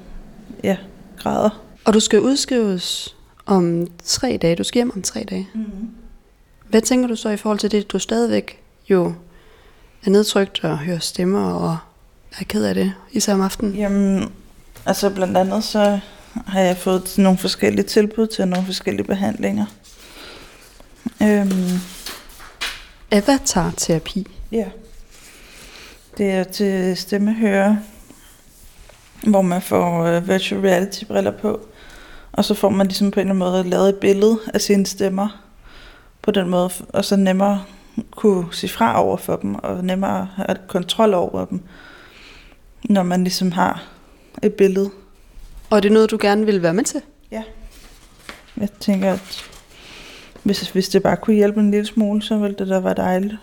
[0.65, 0.77] ja,
[1.19, 1.63] græder.
[1.85, 4.57] Og du skal udskrives om tre dage.
[4.57, 5.49] Du skal hjem om tre dage.
[5.55, 5.89] Mm-hmm.
[6.69, 9.15] Hvad tænker du så i forhold til det, du stadigvæk jo
[10.05, 11.79] er nedtrykt og hører stemmer og
[12.41, 13.75] er ked af det, især om aftenen?
[13.75, 14.33] Jamen,
[14.87, 15.99] altså blandt andet så
[16.47, 19.67] har jeg fået nogle forskellige tilbud til nogle forskellige behandlinger.
[21.23, 21.79] Øhm,
[23.11, 24.27] Avatar-terapi.
[24.53, 24.67] ja.
[26.19, 27.79] Det er til stemmehøre,
[29.23, 31.61] hvor man får uh, virtual reality briller på,
[32.33, 34.87] og så får man ligesom på en eller anden måde lavet et billede af sine
[34.87, 35.46] stemmer
[36.27, 37.65] på den måde, og så nemmere
[38.11, 41.61] kunne sige fra over for dem, og nemmere have kontrol over dem,
[42.85, 43.83] når man ligesom har
[44.43, 44.91] et billede.
[45.71, 47.03] Og er det noget, du gerne vil være med til?
[48.57, 49.51] Jeg tænker, at
[50.43, 53.35] hvis, hvis det bare kunne hjælpe en lille smule, så ville det da være dejligt.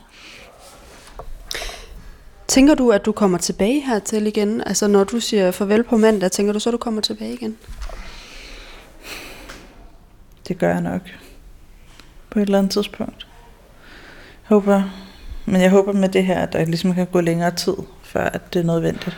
[2.47, 4.61] Tænker du, at du kommer tilbage hertil igen?
[4.61, 7.57] Altså når du siger farvel på mandag, tænker du så, at du kommer tilbage igen?
[10.47, 11.01] Det gør jeg nok.
[12.33, 13.27] På et eller andet tidspunkt.
[14.49, 14.81] Jeg håber,
[15.45, 18.53] men jeg håber med det her, at der ligesom kan gå længere tid, før at
[18.53, 19.17] det er nødvendigt.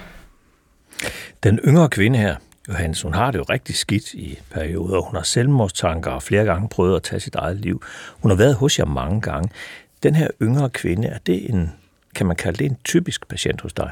[1.44, 2.36] Den yngre kvinde her,
[2.68, 5.02] Johannes, hun har det jo rigtig skidt i perioder.
[5.02, 7.84] Hun har selvmordstanker og flere gange prøvet at tage sit eget liv.
[8.20, 9.50] Hun har været hos jer mange gange.
[10.04, 11.72] Den her yngre kvinde, er det en,
[12.16, 13.92] kan man kalde det en typisk patient hos dig?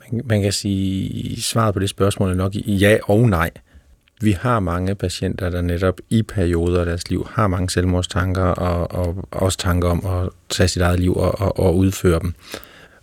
[0.00, 3.50] Man, man kan sige, svaret på det spørgsmål er nok ja og nej.
[4.20, 9.04] Vi har mange patienter, der netop i perioder af deres liv har mange selvmordstanker og,
[9.04, 12.34] og også tanker om at tage sit eget liv og, og, og udføre dem.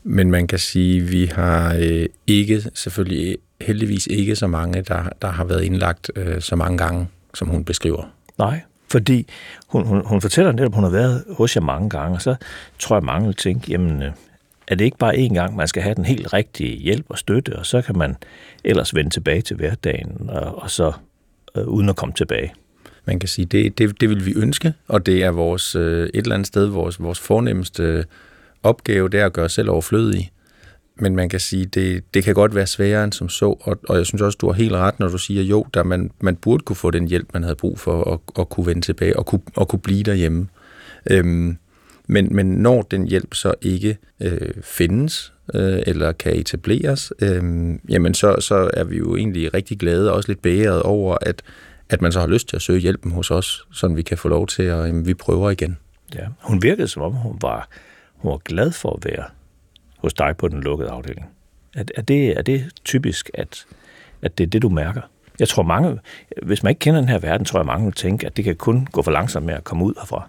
[0.04, 5.10] Men man kan sige, at vi har øh, ikke, selvfølgelig heldigvis ikke så mange, der,
[5.21, 8.04] der har været indlagt øh, så mange gange, som hun beskriver.
[8.38, 9.28] Nej, fordi
[9.67, 12.36] hun, hun, hun fortæller netop, at hun har været hos jer mange gange, og så
[12.80, 14.12] tror jeg, mange vil tænke, jamen, øh,
[14.67, 17.56] er det ikke bare én gang, man skal have den helt rigtige hjælp og støtte,
[17.56, 18.15] og så kan man
[18.63, 20.91] ellers vende tilbage til hverdagen, og, og så
[21.58, 22.54] øh, uden at komme tilbage.
[23.06, 26.12] Man kan sige, det, det, det vil vi ønske, og det er vores, øh, et
[26.13, 28.06] eller andet sted vores, vores fornemmeste
[28.63, 30.32] opgave, det er at gøre os selv overflødige.
[30.95, 33.97] Men man kan sige, det, det kan godt være sværere end som så, og, og
[33.97, 36.63] jeg synes også, du har helt ret, når du siger, jo, der man, man burde
[36.63, 39.41] kunne få den hjælp, man havde brug for og, og kunne vende tilbage og kunne,
[39.56, 40.47] og kunne blive derhjemme.
[41.12, 41.58] Øhm,
[42.08, 47.44] men, men når den hjælp så ikke øh, findes, øh, eller kan etableres, øh,
[47.89, 51.41] jamen så, så er vi jo egentlig rigtig glade og også lidt bæret over, at,
[51.89, 54.28] at man så har lyst til at søge hjælpen hos os, så vi kan få
[54.28, 55.78] lov til at, jamen, vi prøver igen.
[56.15, 56.26] Ja.
[56.41, 57.70] Hun virkede som om, hun var
[58.26, 59.24] hun var glad for at være
[59.98, 61.30] hos dig på den lukkede afdeling.
[61.76, 63.65] Er, er, det, er det typisk, at,
[64.22, 65.02] at det er det, du mærker?
[65.39, 66.00] Jeg tror mange,
[66.44, 68.56] hvis man ikke kender den her verden, tror jeg mange vil tænke, at det kan
[68.56, 70.28] kun gå for langsomt med at komme ud herfra.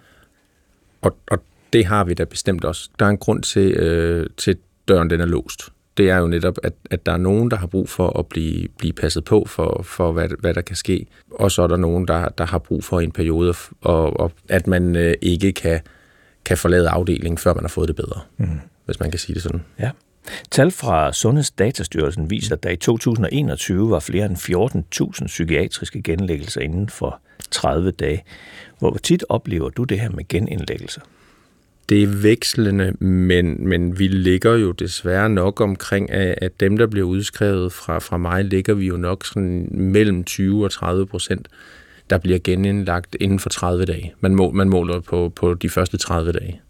[1.01, 1.39] Og, og
[1.73, 2.89] det har vi da bestemt også.
[2.99, 5.69] Der er en grund til, øh, til døren den er låst.
[5.97, 8.67] Det er jo netop, at, at der er nogen, der har brug for at blive,
[8.77, 11.05] blive passet på for, for hvad, hvad der kan ske.
[11.31, 14.67] Og så er der nogen, der, der har brug for en periode, og, og at
[14.67, 15.79] man øh, ikke kan,
[16.45, 18.21] kan forlade afdelingen, før man har fået det bedre.
[18.37, 18.59] Mm.
[18.85, 19.63] Hvis man kan sige det sådan.
[19.79, 19.89] Ja.
[20.51, 24.37] Tal fra Sundhedsdatastyrelsen viser, at der i 2021 var flere end
[25.21, 27.19] 14.000 psykiatriske genlæggelser inden for
[27.51, 28.23] 30 dage.
[28.79, 31.01] Hvor tit oplever du det her med genindlæggelser?
[31.89, 37.07] Det er vekslende, men, men vi ligger jo desværre nok omkring, at dem, der bliver
[37.07, 41.47] udskrevet fra, fra mig, ligger vi jo nok sådan mellem 20 og 30 procent,
[42.09, 44.13] der bliver genindlagt inden for 30 dage.
[44.19, 46.61] Man, må, man måler på, på de første 30 dage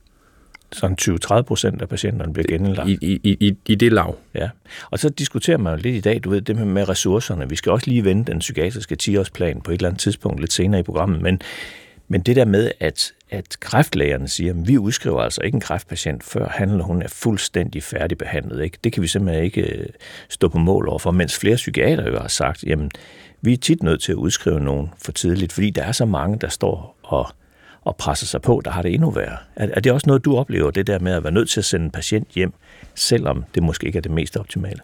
[0.71, 2.89] sådan 20-30 procent af patienterne bliver genindlagt.
[2.89, 4.17] I, i, i, I det lav.
[4.35, 4.49] Ja.
[4.91, 7.49] Og så diskuterer man jo lidt i dag, du ved, det med ressourcerne.
[7.49, 10.79] Vi skal også lige vende den psykiatriske 10-årsplan på et eller andet tidspunkt lidt senere
[10.79, 11.41] i programmet, men,
[12.07, 16.23] men det der med, at, at kræftlægerne siger, at vi udskriver altså ikke en kræftpatient,
[16.23, 18.63] før han eller hun er fuldstændig færdigbehandlet.
[18.63, 18.77] Ikke?
[18.83, 19.87] Det kan vi simpelthen ikke øh,
[20.29, 22.91] stå på mål over for, mens flere psykiater jo har sagt, jamen,
[23.41, 26.37] vi er tit nødt til at udskrive nogen for tidligt, fordi der er så mange,
[26.39, 27.27] der står og
[27.87, 29.37] og presser sig på, der har det endnu værre.
[29.55, 31.65] Er, er det også noget, du oplever, det der med at være nødt til at
[31.65, 32.53] sende en patient hjem,
[32.95, 34.79] selvom det måske ikke er det mest optimale?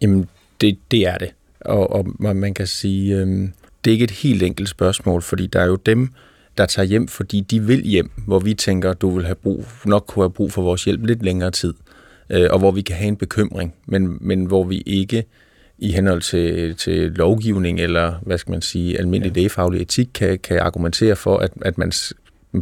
[0.00, 0.28] Jamen,
[0.60, 1.30] det, det er det.
[1.60, 3.52] Og, og man kan sige, øhm,
[3.84, 6.08] det er ikke et helt enkelt spørgsmål, fordi der er jo dem,
[6.58, 10.04] der tager hjem, fordi de vil hjem, hvor vi tænker, du vil have brug, nok
[10.08, 11.74] kunne have brug for vores hjælp lidt længere tid,
[12.30, 15.24] øh, og hvor vi kan have en bekymring, men, men hvor vi ikke
[15.78, 19.40] i henhold til, til lovgivning eller, hvad skal man sige, almindelig ja.
[19.40, 21.92] lægefaglig etik, kan, kan argumentere for, at, at man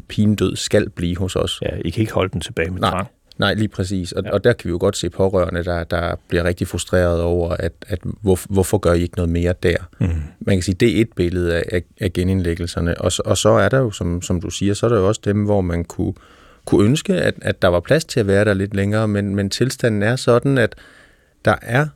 [0.08, 1.58] pine død skal blive hos os.
[1.62, 3.08] Ja, I kan ikke holde den tilbage med nej, tvang.
[3.38, 4.12] Nej, lige præcis.
[4.12, 4.30] Og, ja.
[4.30, 7.72] og der kan vi jo godt se pårørende, der, der bliver rigtig frustreret over, at,
[7.88, 9.76] at hvor, hvorfor gør I ikke noget mere der?
[10.00, 10.08] Mm.
[10.40, 13.00] Man kan sige, det er et billede af, af, af genindlæggelserne.
[13.00, 15.20] Og, og så er der jo, som, som du siger, så er der jo også
[15.24, 16.14] dem, hvor man kunne,
[16.64, 19.50] kunne ønske, at, at der var plads til at være der lidt længere, men, men
[19.50, 20.74] tilstanden er sådan, at
[21.44, 21.86] der er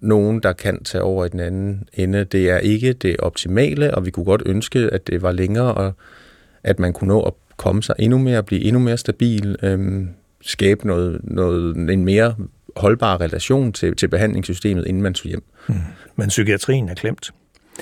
[0.00, 2.24] nogen, der kan tage over i den anden ende.
[2.24, 5.92] Det er ikke det optimale, og vi kunne godt ønske, at det var længere, og
[6.62, 10.08] at man kunne nå at komme sig endnu mere, blive endnu mere stabil, øhm,
[10.44, 12.34] skabe noget, noget, en mere
[12.76, 15.44] holdbar relation til, til behandlingssystemet, inden man tog hjem.
[15.66, 15.76] Hmm.
[16.16, 17.30] Men psykiatrien er klemt.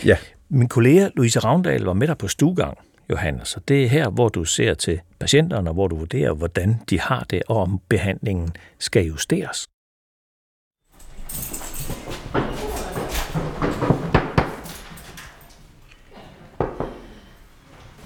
[0.04, 0.16] Ja.
[0.48, 2.78] Min kollega Louise Ravndal var med dig på stuegang,
[3.10, 6.76] Johannes, så det er her, hvor du ser til patienterne, og hvor du vurderer, hvordan
[6.90, 9.68] de har det, og om behandlingen skal justeres.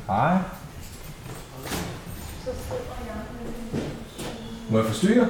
[0.07, 0.65] Hej.
[4.77, 5.27] Må jeg forstyrre?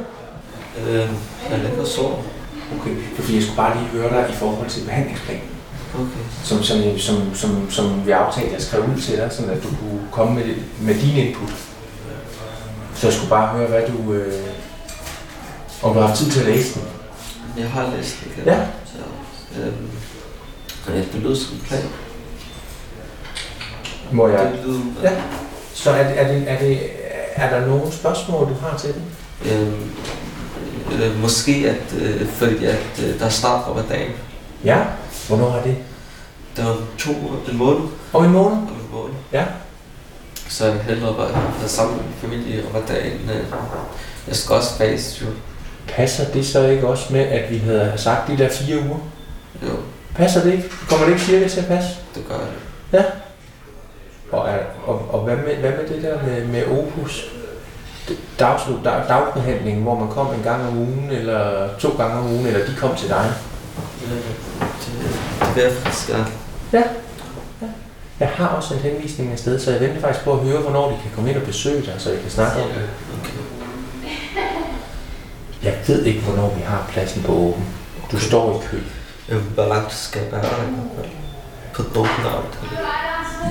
[0.81, 1.09] Øh, jeg
[1.51, 2.25] er lidt for sår.
[2.81, 5.43] Okay, fordi jeg skulle bare lige høre dig i forhold til behandlingsplanen.
[5.95, 6.25] Okay.
[6.45, 9.69] Som, som, som, som, som vi aftalte, jeg skrev ud til dig, sådan at du
[9.69, 10.45] kunne komme med,
[10.81, 11.55] med din input.
[12.95, 14.13] Så jeg skulle bare høre, hvad du...
[14.13, 14.47] Øh,
[15.83, 16.89] om du har haft tid til at læse den.
[17.59, 18.45] Jeg har læst den.
[18.47, 18.67] Ja.
[18.87, 19.61] Så,
[20.93, 21.83] øh, det lyder som en plan.
[24.13, 24.53] Må jeg?
[24.53, 25.13] Det lyder, Ja.
[25.75, 26.81] Så er, det, er, det, er, det,
[27.35, 29.03] er der nogle spørgsmål, du har til den?
[29.44, 29.72] Øh,
[31.22, 34.12] måske at, øh, fordi at øh, der er start op ad dagen.
[34.64, 34.79] Ja.
[35.29, 35.77] Hvornår er det?
[36.57, 37.11] Det var to,
[37.51, 37.81] en måned.
[38.12, 38.57] Om en måned?
[38.57, 39.14] Om en måned.
[39.33, 39.44] Ja.
[40.49, 41.29] Så jeg hellere være,
[41.61, 43.31] være sammen med familie ad dagen.
[43.31, 43.44] Øh,
[44.29, 45.31] Jeg skal også fase jo.
[45.88, 48.99] Passer det så ikke også med, at vi havde sagt de der fire uger?
[49.62, 49.77] Jo,
[50.14, 50.70] Passer det ikke?
[50.88, 51.90] Kommer det ikke cirka til at passe?
[52.14, 52.49] det gør jeg.
[52.92, 53.05] Ja.
[54.38, 57.31] Og, er, og, og hvad, med, hvad med det der med, med Opus?
[58.38, 62.47] Dags, dag, dagbehandling, hvor man kom en gang om ugen, eller to gange om ugen,
[62.47, 63.33] eller de kom til dig?
[64.01, 64.09] Det,
[65.40, 66.27] det vil jeg faktisk gerne.
[66.73, 66.83] Ja.
[67.62, 67.66] ja.
[68.21, 70.97] Jeg har også en henvisning afsted, så jeg venter faktisk på at høre, hvornår de
[71.03, 72.88] kan komme ind og besøge dig, så jeg kan snakke om det.
[73.21, 73.33] Okay.
[75.62, 77.64] Jeg ved ikke, hvornår vi har pladsen på åben.
[78.12, 78.79] Du står i kø.
[79.29, 80.45] Øh, Hvor langt skal jeg være?
[81.75, 82.81] På åben aftale.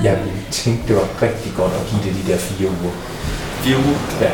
[0.04, 2.92] Jeg ville tænke, det var rigtig godt at give det de der fire uger.
[3.74, 3.98] Uger?
[4.22, 4.32] Ja.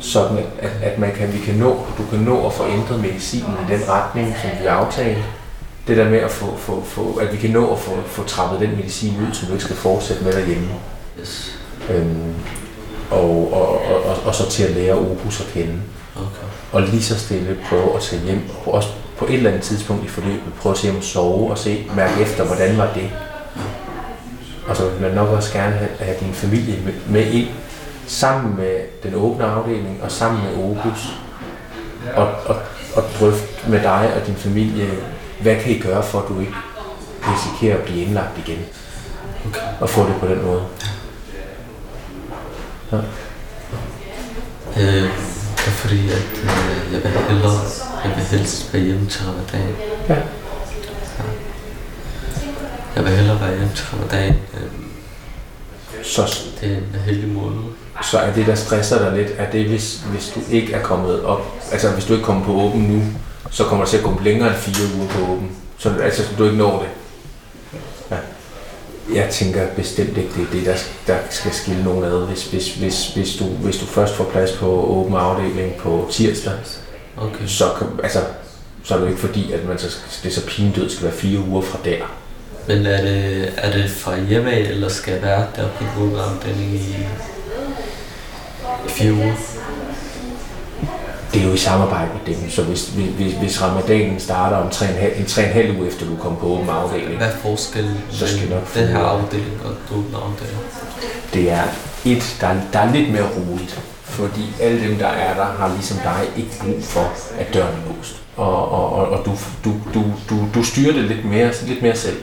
[0.00, 3.52] Sådan, at, at, man kan, vi kan nå, du kan nå at få ændret medicinen
[3.68, 5.22] i den retning, som vi aftalte.
[5.86, 8.60] Det der med at få, få, få at vi kan nå at få, få trappet
[8.60, 10.68] den medicin ud, som du ikke skal fortsætte med derhjemme.
[11.20, 11.58] Yes.
[11.90, 12.34] Øhm,
[13.10, 15.80] og, og, og, og, og, så til at lære Opus at kende.
[16.16, 16.46] Okay.
[16.72, 20.04] Og lige så stille prøve at tage hjem, og også på et eller andet tidspunkt
[20.04, 23.10] i forløbet, prøve at se og sove og se, mærke efter, hvordan var det.
[24.66, 27.48] Og så vil man nok også gerne have, have din familie med, med ind
[28.06, 31.14] sammen med den åbne afdeling og sammen med Opus
[32.14, 32.56] og, og,
[32.96, 34.90] og drøfte med dig og din familie,
[35.40, 36.54] hvad kan I gøre for, at du ikke
[37.22, 38.58] risikerer at blive indlagt igen?
[39.48, 39.60] Okay.
[39.80, 40.62] Og få det på den måde.
[42.92, 42.96] Ja.
[44.76, 45.02] Øh,
[45.56, 47.60] det er fordi, at øh, jeg vil hellere,
[48.04, 49.76] jeg vil helst være hjemme til ramadan.
[50.08, 50.14] Ja.
[50.14, 50.20] ja.
[52.96, 54.34] Jeg vil hellere være hjemme til ramadan.
[54.54, 54.70] Øh,
[56.04, 56.22] Så,
[56.60, 57.62] det er en heldig måned.
[58.04, 61.24] Så er det, der stresser dig lidt, er det, hvis, hvis du ikke er kommet
[61.24, 63.02] op, altså hvis du ikke kommer på åben nu,
[63.50, 65.50] så kommer det til at gå længere end fire uger på åben.
[65.78, 66.88] Så altså, du ikke når det.
[68.10, 68.16] Ja.
[69.20, 72.26] Jeg tænker bestemt ikke, det er det, der, der skal skille nogen ad.
[72.26, 76.52] Hvis, hvis, hvis, hvis, du, hvis du først får plads på åben afdeling på tirsdag,
[77.16, 77.46] Okay.
[77.46, 77.64] så,
[78.02, 78.18] altså,
[78.84, 81.40] så er det jo ikke fordi, at man så, det så pinedød skal være fire
[81.40, 82.16] uger fra der.
[82.68, 86.76] Men er det, er det fra hjemme eller skal være der på den afdeling i,
[86.76, 87.06] i
[88.88, 89.32] fire uger?
[91.34, 95.18] Det er jo i samarbejde med dem, så hvis, hvis, hvis ramadanen starter om 3,5
[95.18, 98.74] en 3,5 uge efter du kom på åben afdeling, Hvad er forskellen Så skal nok
[98.74, 100.58] den her afdeling og åbne afdeling?
[101.34, 101.62] det er
[102.04, 103.80] et, der, er- der er lidt mere roligt.
[104.02, 107.96] Fordi alle dem, der er der, har ligesom dig ikke brug for, at døren er
[107.96, 108.16] låst.
[108.36, 109.30] Og, og, og, og du,
[109.64, 112.16] du, du, du, du styrer det lidt mere, lidt mere selv.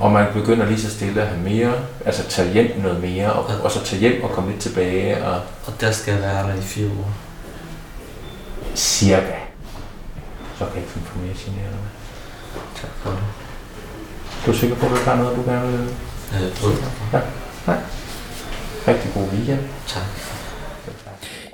[0.00, 1.72] Og man begynder lige så stille at have mere,
[2.04, 5.40] altså tage hjem noget mere, og, og så tage hjem og komme lidt tilbage, og
[5.66, 7.12] Og der skal jeg være der i fire uger.
[8.76, 9.34] cirka.
[10.58, 11.78] Så kan jeg ikke finde på mere generende.
[12.76, 13.18] Tak for det.
[14.46, 15.88] Du er sikker på, at du har noget, du gerne vil?
[16.34, 16.72] Øh, drøm.
[18.88, 19.60] Rigtig god weekend.
[19.86, 20.02] Tak.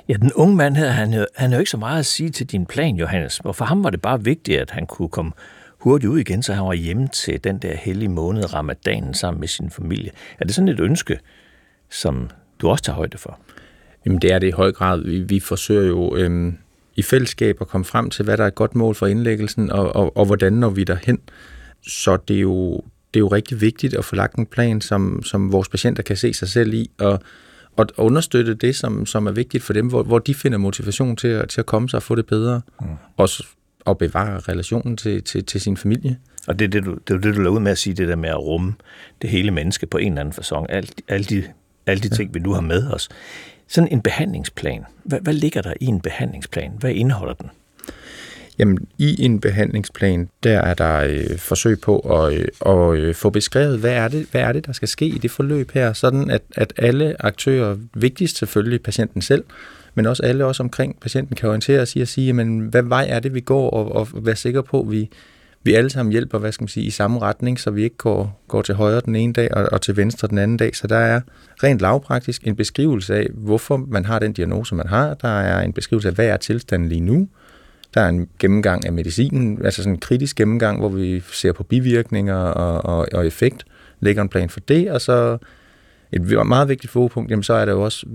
[0.09, 2.45] Ja, den unge mand her, han, han havde jo ikke så meget at sige til
[2.45, 3.39] din plan, Johannes.
[3.39, 5.31] Og for ham var det bare vigtigt, at han kunne komme
[5.81, 9.47] hurtigt ud igen, så han var hjemme til den der hellige måned, ramadanen, sammen med
[9.47, 10.11] sin familie.
[10.39, 11.19] Er det sådan et ønske,
[11.89, 13.39] som du også tager højde for?
[14.05, 15.01] Jamen det er det i høj grad.
[15.01, 16.57] Vi, vi forsøger jo øhm,
[16.95, 19.95] i fællesskab at komme frem til, hvad der er et godt mål for indlæggelsen, og,
[19.95, 21.19] og, og hvordan når vi derhen.
[21.87, 22.75] Så det er, jo,
[23.13, 26.17] det er jo rigtig vigtigt at få lagt en plan, som, som vores patienter kan
[26.17, 27.19] se sig selv i, og,
[27.77, 31.27] og understøtte det, som, som er vigtigt for dem, hvor, hvor de finder motivation til
[31.27, 32.87] at, til at komme sig og få det bedre, mm.
[33.17, 33.29] og,
[33.85, 36.17] og bevare relationen til, til, til sin familie.
[36.47, 38.07] Og det er det, du, det er det, du lader ud med at sige, det
[38.07, 38.73] der med at rumme
[39.21, 40.65] det hele menneske på en eller anden fasong.
[40.69, 41.43] Alt, alle de,
[41.85, 43.09] alle de ting, vi nu har med os.
[43.67, 44.85] Sådan en behandlingsplan.
[45.03, 46.71] Hvad, hvad ligger der i en behandlingsplan?
[46.79, 47.49] Hvad indeholder den?
[48.59, 53.29] Jamen, i en behandlingsplan, der er der øh, forsøg på at, øh, at øh, få
[53.29, 56.29] beskrevet, hvad er, det, hvad er det, der skal ske i det forløb her, sådan
[56.29, 59.43] at, at alle aktører, vigtigst selvfølgelig patienten selv,
[59.95, 63.05] men også alle os omkring patienten kan orientere os i at sige, jamen, hvad vej
[63.09, 65.09] er det, vi går, og, og være sikre på, at vi,
[65.63, 68.41] vi alle sammen hjælper, hvad skal man sige, i samme retning, så vi ikke går,
[68.47, 70.75] går til højre den ene dag og, og til venstre den anden dag.
[70.75, 71.21] Så der er
[71.63, 75.13] rent lavpraktisk en beskrivelse af, hvorfor man har den diagnose, man har.
[75.13, 77.27] Der er en beskrivelse af, hvad er tilstanden lige nu.
[77.93, 81.63] Der er en gennemgang af medicinen, altså sådan en kritisk gennemgang, hvor vi ser på
[81.63, 83.65] bivirkninger og, og, og effekt,
[83.99, 85.37] lægger en plan for det, og så
[86.11, 88.05] et meget vigtigt fokuspunkt, jamen så er der jo også,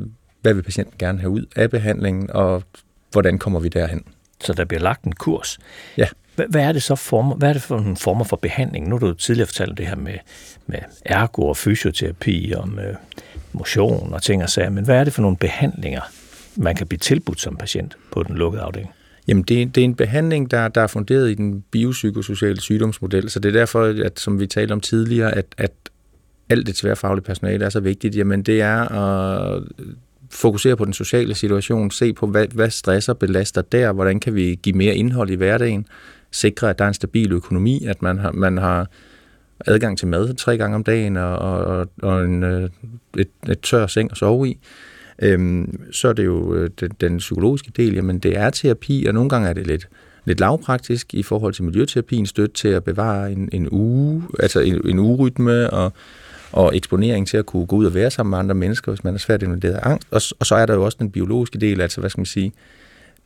[0.46, 2.62] hvad vil patienten gerne have ud af behandlingen, og
[3.12, 4.02] hvordan kommer vi derhen.
[4.44, 5.58] Så der bliver lagt en kurs.
[5.96, 6.06] Ja.
[6.34, 8.88] Hvad, er det så former, hvad er det for nogle former for behandling?
[8.88, 10.14] Nu har du tidligere fortalt det her med,
[10.66, 12.94] med ergo og fysioterapi og med
[13.52, 16.00] motion og ting og sager, men hvad er det for nogle behandlinger,
[16.56, 18.90] man kan blive tilbudt som patient på den lukkede afdeling?
[19.28, 23.30] Jamen, det, er- det er en behandling, der, der er funderet i den biopsykosociale sygdomsmodel,
[23.30, 25.72] så det er derfor, at, som vi talte om tidligere, at, at
[26.50, 28.16] alt det tværfaglige personale er så vigtigt.
[28.16, 29.62] Jamen, det er at
[30.36, 34.58] fokusere på den sociale situation, se på, hvad, hvad stresser belaster der, hvordan kan vi
[34.62, 35.86] give mere indhold i hverdagen,
[36.30, 38.86] sikre, at der er en stabil økonomi, at man har, man har
[39.66, 42.70] adgang til mad tre gange om dagen og, og, og en, øh,
[43.18, 44.58] et, et tør seng at sove i.
[45.22, 49.14] Øhm, så er det jo øh, den, den psykologiske del, jamen det er terapi, og
[49.14, 49.88] nogle gange er det lidt,
[50.24, 54.88] lidt lavpraktisk i forhold til miljøterapien, støtte til at bevare en, en uge, altså en,
[54.88, 55.92] en urytme og,
[56.52, 59.14] og eksponering til at kunne gå ud og være sammen med andre mennesker, hvis man
[59.14, 60.08] er svært invaderet af angst.
[60.10, 62.52] Og, og så er der jo også den biologiske del, altså hvad skal man sige,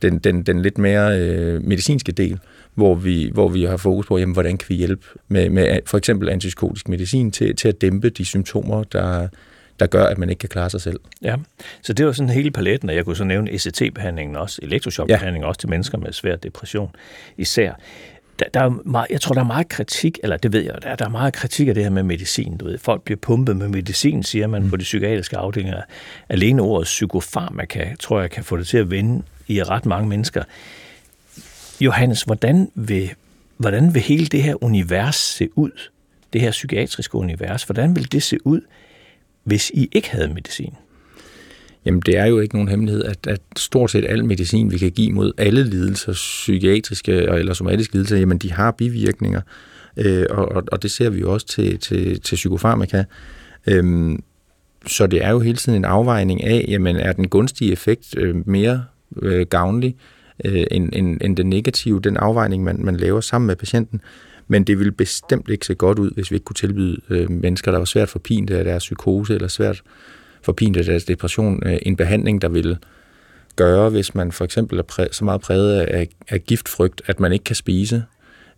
[0.01, 2.39] den, den, den lidt mere øh, medicinske del,
[2.73, 5.97] hvor vi, hvor vi har fokus på, jamen, hvordan kan vi hjælpe med, med for
[5.97, 9.27] eksempel antipsykotisk medicin til, til at dæmpe de symptomer, der,
[9.79, 10.99] der gør, at man ikke kan klare sig selv.
[11.21, 11.35] Ja,
[11.81, 15.47] så det var sådan hele paletten, og jeg kunne så nævne ECT-behandlingen også, elektrochokbehandling ja.
[15.47, 16.89] også til mennesker med svær depression
[17.37, 17.73] især.
[18.41, 20.95] Der, der er meget, jeg tror, der er meget kritik, eller det ved jeg, der,
[20.95, 22.57] der er meget kritik af det her med medicin.
[22.57, 24.69] Du ved, folk bliver pumpet med medicin, siger man mm.
[24.69, 25.81] på de psykiatriske afdelinger.
[26.29, 30.43] Alene ordet psykofarmaka, tror jeg, kan få det til at vende i ret mange mennesker.
[31.81, 33.13] Johannes, hvordan vil,
[33.57, 35.71] hvordan vil hele det her univers se ud?
[36.33, 38.61] Det her psykiatriske univers, hvordan vil det se ud,
[39.43, 40.75] hvis I ikke havde medicin?
[41.85, 44.91] Jamen, det er jo ikke nogen hemmelighed, at, at stort set al medicin, vi kan
[44.91, 49.41] give mod alle lidelser, psykiatriske eller somatiske lidelser, jamen, de har bivirkninger.
[49.97, 53.03] Øh, og, og det ser vi jo også til, til, til psykofarmaka.
[53.67, 54.23] Øhm,
[54.87, 58.47] så det er jo hele tiden en afvejning af, jamen, er den gunstige effekt øh,
[58.47, 58.83] mere
[59.21, 59.95] øh, gavnlig
[60.45, 64.01] øh, end, end, end den negative, den afvejning, man, man laver sammen med patienten.
[64.47, 67.71] Men det ville bestemt ikke se godt ud, hvis vi ikke kunne tilbyde øh, mennesker,
[67.71, 69.81] der var svært forpinte af deres psykose eller svært
[70.43, 72.77] forpinte af deres depression, øh, en behandling, der ville
[73.55, 77.33] gøre, hvis man for eksempel er præ- så meget præget af, af giftfrygt, at man
[77.33, 78.03] ikke kan spise,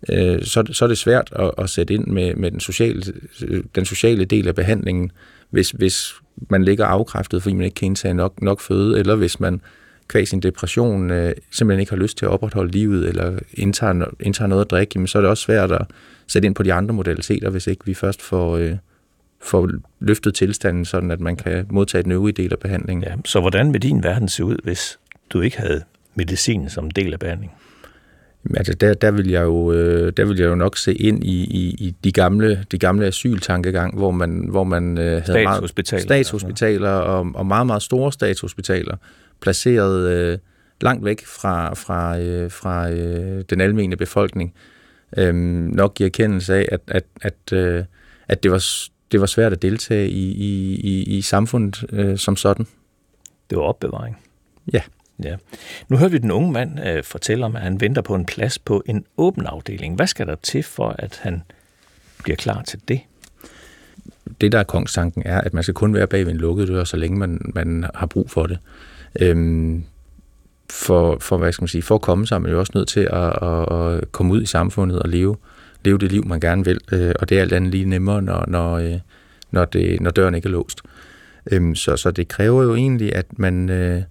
[0.10, 3.02] øh, så, så er det svært at, at sætte ind med, med den, sociale,
[3.48, 5.12] øh, den sociale del af behandlingen,
[5.50, 6.14] hvis, hvis
[6.50, 9.62] man ligger afkræftet, fordi man ikke kan indtage nok, nok føde, eller hvis man
[10.08, 14.48] kvæg sin depression øh, simpelthen ikke har lyst til at opretholde livet, eller indtager, indtager
[14.48, 15.86] noget at drikke, jamen, så er det også svært at
[16.28, 18.76] sætte ind på de andre modaliteter, hvis ikke vi først får, øh,
[19.44, 19.70] får
[20.00, 23.04] løftet tilstanden, sådan at man kan modtage den øvrige del af behandlingen.
[23.04, 25.84] Ja, så hvordan vil din verden se ud, hvis du ikke havde
[26.16, 27.58] medicin som del af behandlingen?
[28.56, 31.44] Altså der, der, vil jeg jo, øh, der vil jeg jo nok se ind i,
[31.44, 36.04] i, i de gamle, de gamle asyltankegang, hvor man, hvor man øh, havde statshospitaler, meget,
[36.04, 38.96] statshospitaler og, og meget, meget store statshospitaler,
[39.42, 40.38] placeret øh,
[40.82, 44.54] langt væk fra, fra, øh, fra øh, den almene befolkning,
[45.18, 47.84] øh, nok giver erkendelse af, at, at, at, øh,
[48.28, 48.64] at det, var,
[49.14, 52.68] det var svært at deltage i, i, i, i samfundet øh, som sådan.
[53.50, 54.18] Det var opbevaring.
[54.74, 54.82] Ja.
[55.24, 55.36] Ja.
[55.90, 58.60] Nu hørte vi den unge mand øh, fortælle om, at han venter på en plads
[58.60, 59.96] på en åben afdeling.
[59.96, 61.44] Hvad skal der til for, at han
[62.24, 63.00] bliver klar til det?
[64.42, 66.84] Det, der er kongstanken, er, at man skal kun være bag ved en lukket dør,
[66.84, 68.58] så længe man, man har brug for det.
[69.20, 69.84] Øhm,
[70.70, 72.88] for, for, hvad skal man sige, for at komme sig, er man jo også nødt
[72.88, 75.38] til at, at, at komme ud i samfundet og leve,
[75.86, 76.80] leve det liv, man gerne vil.
[76.92, 79.00] Øh, og det er alt andet lige nemmere, når, når, øh,
[79.52, 80.82] når, det, når døren ikke er låst.
[81.52, 83.70] Øhm, så, så det kræver jo egentlig, at man...
[83.70, 84.02] Øh,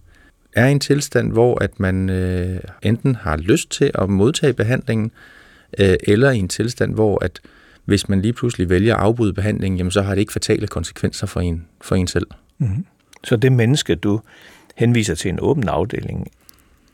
[0.52, 5.10] er i en tilstand, hvor at man øh, enten har lyst til at modtage behandlingen,
[5.78, 7.40] øh, eller i en tilstand, hvor at
[7.84, 11.26] hvis man lige pludselig vælger at afbryde behandlingen, jamen så har det ikke fatale konsekvenser
[11.26, 12.26] for en, for en selv.
[12.58, 12.86] Mm-hmm.
[13.24, 14.20] Så det menneske, du
[14.76, 16.28] henviser til en åben afdeling,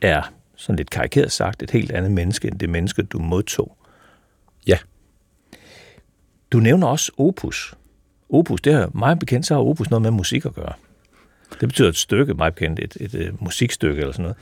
[0.00, 3.77] er sådan lidt karikeret sagt et helt andet menneske, end det menneske, du modtog.
[4.66, 4.78] Ja.
[6.52, 7.74] Du nævner også opus.
[8.30, 10.72] Opus, det er meget bekendt, så har opus noget med musik at gøre.
[11.60, 14.36] Det betyder et stykke, meget bekendt, et, et, et musikstykke eller sådan noget.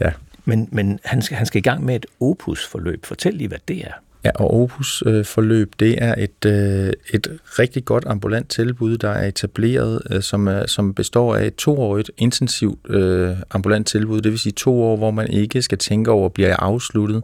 [0.00, 0.12] Ja.
[0.44, 3.06] Men, men han, skal, han skal i gang med et opus-forløb.
[3.06, 3.92] Fortæl lige, hvad det er.
[4.24, 10.02] Ja, og Opus-forløb, det er et, øh, et rigtig godt ambulant tilbud, der er etableret,
[10.10, 14.52] øh, som, er, som består af et toårigt intensivt øh, ambulant tilbud, det vil sige
[14.52, 17.22] to år, hvor man ikke skal tænke over, bliver afsluttet,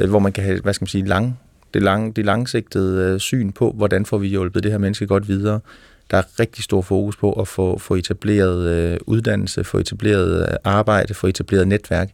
[0.00, 1.38] øh, hvor man kan have, hvad skal man sige, lang,
[1.74, 5.28] det, lang, det langsigtede øh, syn på, hvordan får vi hjulpet det her menneske godt
[5.28, 5.60] videre.
[6.10, 10.56] Der er rigtig stor fokus på at få, få etableret øh, uddannelse, få etableret øh,
[10.64, 12.10] arbejde, få etableret netværk.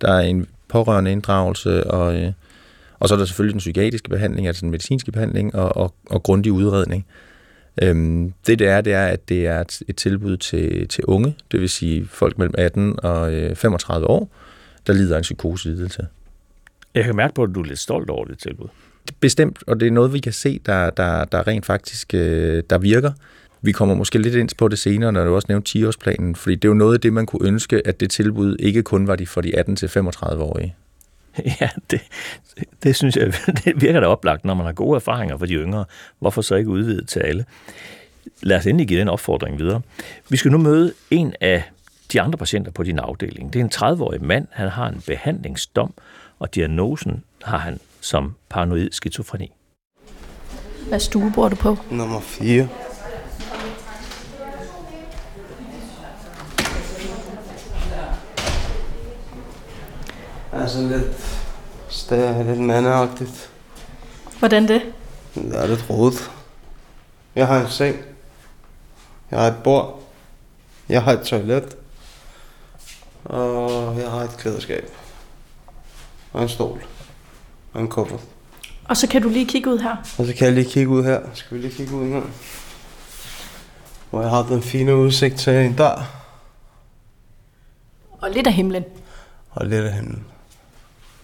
[0.00, 2.32] Der er en pårørende inddragelse, og, øh,
[2.98, 6.22] og så er der selvfølgelig den psykiatriske behandling, altså den medicinske behandling og, og, og
[6.22, 7.06] grundig udredning.
[7.82, 11.36] Øhm, det det er, det er, at det er et, et tilbud til, til unge,
[11.52, 14.30] det vil sige folk mellem 18 og øh, 35 år,
[14.86, 16.06] der lider af en psykoselidelse.
[16.94, 18.68] Jeg kan mærke på, at du er lidt stolt over det tilbud.
[19.20, 22.78] Bestemt, og det er noget, vi kan se, der, der, der rent faktisk øh, der
[22.78, 23.12] virker.
[23.64, 26.64] Vi kommer måske lidt ind på det senere, når du også nævnte 10-årsplanen, fordi det
[26.64, 29.26] er jo noget af det, man kunne ønske, at det tilbud ikke kun var de
[29.26, 30.74] for de 18-35-årige.
[31.60, 32.00] Ja, det,
[32.82, 33.32] det synes jeg,
[33.64, 35.84] det virker da oplagt, når man har gode erfaringer for de yngre.
[36.18, 37.44] Hvorfor så ikke udvide til alle?
[38.42, 39.80] Lad os endelig give den opfordring videre.
[40.28, 41.62] Vi skal nu møde en af
[42.12, 43.52] de andre patienter på din afdeling.
[43.52, 44.46] Det er en 30-årig mand.
[44.50, 45.94] Han har en behandlingsdom,
[46.38, 49.52] og diagnosen har han som paranoid skizofreni.
[50.88, 51.76] Hvad stue bor du på?
[51.90, 52.68] Nummer 4.
[60.52, 61.42] Altså lidt,
[61.88, 63.50] stadig lidt mandeagtigt.
[64.38, 64.82] Hvordan det?
[65.34, 66.30] Det er lidt rodet.
[67.34, 67.96] Jeg har en seng.
[69.30, 70.02] Jeg har et bord.
[70.88, 71.76] Jeg har et toilet.
[73.24, 74.90] Og jeg har et klædeskab.
[76.32, 76.84] Og en stol.
[77.72, 78.20] Og en kuffert.
[78.84, 79.96] Og så kan du lige kigge ud her.
[80.18, 81.20] Og så kan jeg lige kigge ud her.
[81.34, 82.22] Skal vi lige kigge ud her?
[84.10, 86.22] Hvor jeg har den fine udsigt til en dør.
[88.20, 88.84] Og lidt af himlen.
[89.50, 90.24] Og lidt af himlen.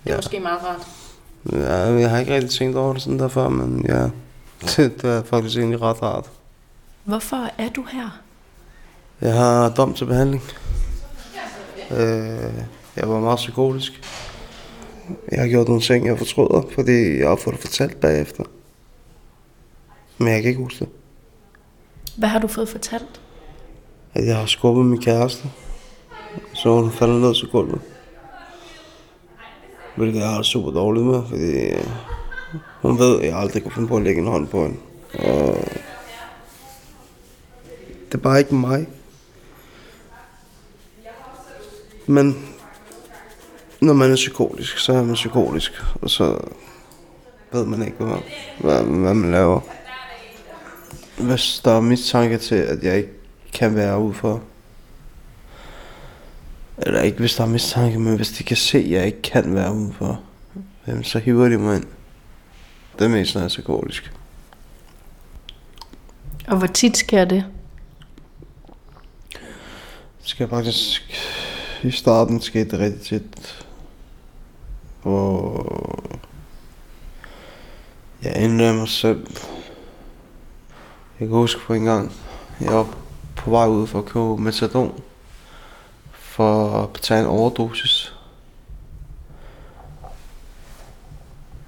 [0.04, 0.16] Det er ja.
[0.16, 0.86] måske meget rart.
[1.52, 4.02] Ja, jeg har ikke rigtig tænkt over det sådan der før, men ja,
[4.76, 6.30] det, det er faktisk egentlig ret rart.
[7.04, 8.20] Hvorfor er du her?
[9.20, 10.42] Jeg har dom til behandling.
[11.90, 12.52] Øh,
[12.96, 13.92] jeg var meget psykotisk.
[15.32, 18.44] Jeg har gjort nogle ting, jeg fortryder, fordi jeg har fået det fortalt bagefter.
[20.18, 20.88] Men jeg kan ikke huske det.
[22.16, 23.20] Hvad har du fået fortalt?
[24.14, 25.50] at jeg har skubbet min kæreste,
[26.54, 27.80] så hun falder ned til gulvet.
[29.96, 31.86] Hvilket jeg har super dårligt med, fordi øh,
[32.82, 34.78] hun ved, at jeg aldrig kan finde på at lægge en hånd på hende.
[35.14, 35.56] Og
[38.06, 38.86] det er bare ikke mig.
[42.06, 42.48] Men
[43.80, 45.72] når man er psykotisk, så er man psykotisk,
[46.02, 46.40] og så
[47.52, 48.16] ved man ikke, hvad,
[48.58, 49.60] hvad, hvad man laver.
[51.18, 53.12] Hvis der er mistanke til, at jeg ikke
[53.52, 54.42] kan være ude for,
[56.78, 59.54] eller ikke hvis der er mistanke, men hvis de kan se, at jeg ikke kan
[59.54, 60.20] være ude for,
[61.02, 61.86] så hiver de mig ind.
[62.98, 64.12] Det er mest, når jeg er psykotisk.
[66.48, 67.44] Og hvor tit sker det?
[70.20, 71.02] Det skal faktisk...
[71.82, 73.66] I starten skete det rigtig tit.
[75.02, 75.98] Hvor...
[78.22, 79.26] Jeg ændrede mig selv.
[81.20, 82.12] Jeg kan huske på en gang,
[82.60, 82.86] jeg var
[83.36, 85.00] på vej ud for at købe metadon.
[86.12, 88.14] For at betale en overdosis.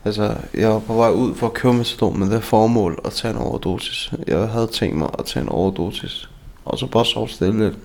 [0.04, 3.34] Altså, jeg var på vej ud for at købe metadon med det formål at tage
[3.34, 4.12] en overdosis.
[4.26, 6.30] Jeg havde tænkt mig at tage en overdosis.
[6.64, 7.78] Og så bare sove stille lidt.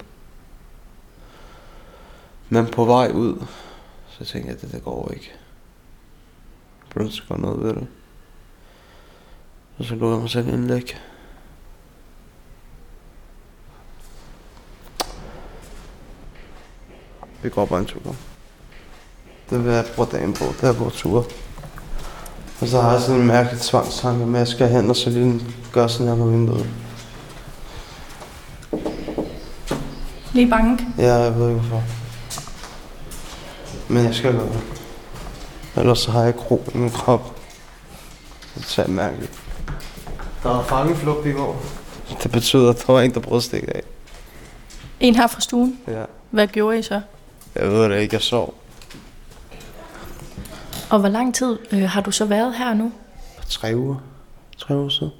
[2.50, 3.46] Men på vej ud,
[4.20, 5.32] så tænkte jeg, at det der går ikke.
[6.82, 7.88] Jeg burde gøre noget ved det.
[9.78, 10.97] Og så lå jeg mig selv indlæg.
[17.43, 18.16] Vi går bare en tur.
[19.49, 21.28] Det vil jeg bruge dagen på, det er på tur.
[22.61, 25.09] Og så har jeg sådan en mærkelig tvangstanke med, at jeg skal hen og så
[25.09, 25.41] lige
[25.72, 26.70] gøre sådan her på vinduet.
[30.34, 30.82] Lige bank.
[30.97, 32.05] Ja, jeg ved ikke hvorfor.
[33.89, 34.61] Men jeg skal gøre det.
[35.77, 37.36] Ellers så har jeg ikke ro i min krop.
[38.55, 39.31] Det er mærkeligt.
[40.43, 41.61] Der var fangeflugt i går.
[42.23, 43.81] Det betyder, at der var en, der brød stik af.
[44.99, 45.79] En her fra stuen.
[45.88, 46.03] Ja.
[46.31, 47.01] Hvad gjorde I så?
[47.55, 48.53] Jeg ved det ikke, jeg sov.
[50.89, 52.91] Og hvor lang tid øh, har du så været her nu?
[53.49, 53.95] Tre uger.
[54.57, 55.13] Tre uger siden.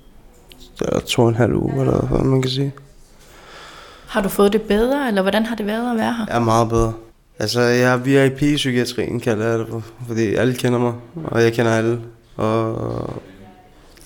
[0.80, 2.74] Det er to og en halv uge, eller hvad man kan sige.
[4.08, 6.26] Har du fået det bedre, eller hvordan har det været at være her?
[6.28, 6.94] Jeg er meget bedre.
[7.40, 9.84] Altså, jeg er VIP i psykiatrien, kalder jeg det for.
[10.08, 10.94] Fordi alle kender mig,
[11.26, 12.02] og jeg kender alle.
[12.36, 13.22] Og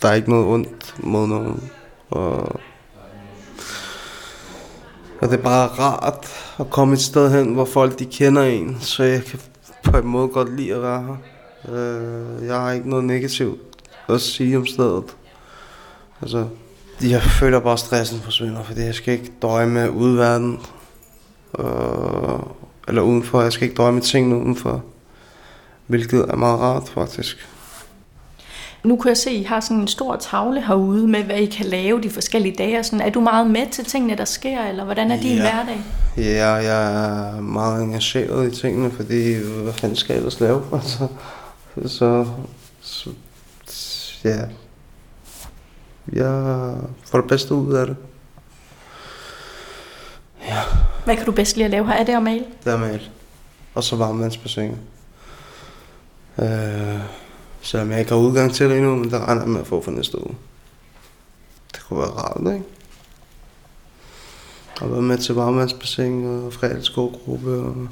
[0.02, 1.70] der er ikke noget ondt mod nogen.
[2.10, 2.60] Og,
[5.22, 6.28] og det er bare rart
[6.60, 9.40] at komme et sted hen, hvor folk de kender en, så jeg kan
[9.84, 11.16] på en måde godt lide at være her.
[11.76, 13.60] Øh, jeg har ikke noget negativt
[14.10, 15.16] at sige om stedet.
[16.22, 16.48] Altså,
[17.02, 20.60] jeg føler bare, at stressen forsvinder, fordi jeg skal ikke døje med udverden.
[21.60, 22.59] Øh,
[22.90, 23.42] eller udenfor.
[23.42, 24.84] Jeg skal ikke med tingene udenfor.
[25.88, 27.48] Hvilket er meget rart, faktisk.
[28.84, 31.46] Nu kan jeg se, at I har sådan en stor tavle herude med, hvad I
[31.46, 32.80] kan lave de forskellige dage.
[32.80, 35.42] og Sådan, er du meget med til tingene, der sker, eller hvordan er din Ja.
[35.42, 35.82] hverdag?
[36.18, 36.94] Ja, jeg
[37.36, 39.34] er meget engageret i tingene, fordi
[39.64, 40.62] hvad fanden skal jeg ellers lave?
[40.72, 41.08] Altså,
[41.86, 42.26] så,
[42.82, 43.10] så,
[44.24, 44.40] ja.
[46.14, 46.74] Jeg
[47.06, 47.96] får det bedste ud af det.
[51.10, 51.94] Hvad kan du bedst lide at lave her?
[51.94, 52.46] Er det at male?
[52.64, 53.12] Det er malt.
[53.74, 54.76] Og så varmvandsbassin.
[56.42, 57.00] Øh,
[57.62, 59.82] selvom jeg ikke har udgang til det endnu, men det regner jeg med at få
[59.84, 60.36] for næste uge.
[61.72, 62.66] Det kunne være rart, ikke?
[64.82, 67.88] Og være med til varmvandsbassin og fredagsgårdgruppe og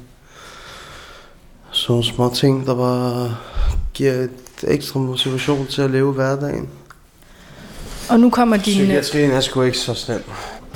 [1.70, 3.36] sådan små ting, der bare
[3.94, 4.30] giver et
[4.62, 6.68] ekstra motivation til at leve hverdagen.
[8.10, 8.74] Og nu kommer din...
[8.74, 10.24] Psykiatrien er sgu ikke så slem.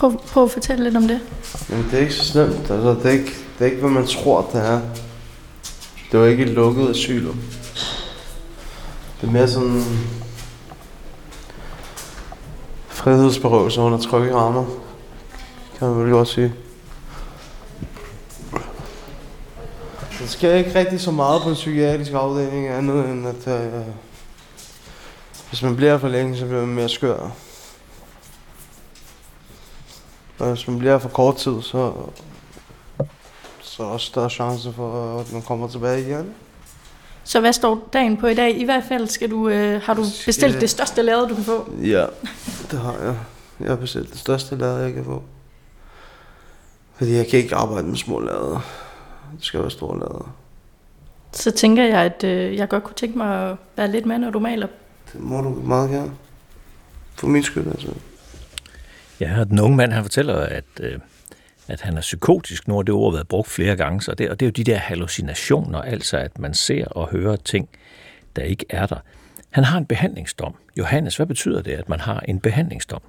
[0.02, 1.20] Prøv, prøv at fortælle lidt om det.
[1.68, 2.70] Men det er ikke så slemt.
[2.70, 4.80] Altså, det, er ikke, det er ikke, hvad man tror, det er.
[6.12, 7.40] Det var ikke et lukket asylum.
[9.20, 9.84] Det er mere sådan...
[12.88, 14.64] Frihedsberøvelse under trygge rammer.
[15.78, 16.54] Kan man vel godt sige.
[20.20, 23.48] Der sker ikke rigtig så meget på en psykiatrisk afdeling, andet end at...
[23.48, 23.82] Øh,
[25.48, 27.30] hvis man bliver for længe, så bliver man mere skør.
[30.42, 31.92] Og hvis man bliver for kort tid, så,
[33.60, 36.34] så er der også større chance for, at man kommer tilbage igen.
[37.24, 38.56] Så hvad står dagen på i dag?
[38.60, 41.44] I hvert fald skal du, øh, har du bestilt Skal- det største lade, du kan
[41.44, 41.70] få.
[41.82, 42.06] Ja,
[42.70, 43.16] det har jeg.
[43.60, 45.22] Jeg har bestilt det største lade, jeg kan få.
[46.96, 48.60] Fordi jeg kan ikke arbejde med små lader.
[49.36, 50.34] Det skal være store lader.
[51.32, 54.30] Så tænker jeg, at øh, jeg godt kunne tænke mig at være lidt med, når
[54.30, 54.66] du maler.
[55.12, 56.12] Det må du meget gerne.
[57.14, 57.88] For min skyld, altså.
[59.22, 60.98] Ja, og den unge mand, han fortæller, at, øh,
[61.68, 62.68] at han er psykotisk.
[62.68, 64.64] Nu har det ord været brugt flere gange, så det, og det er jo de
[64.64, 67.68] der hallucinationer, altså at man ser og hører ting,
[68.36, 68.96] der ikke er der.
[69.50, 70.54] Han har en behandlingsdom.
[70.78, 73.00] Johannes, hvad betyder det, at man har en behandlingsdom?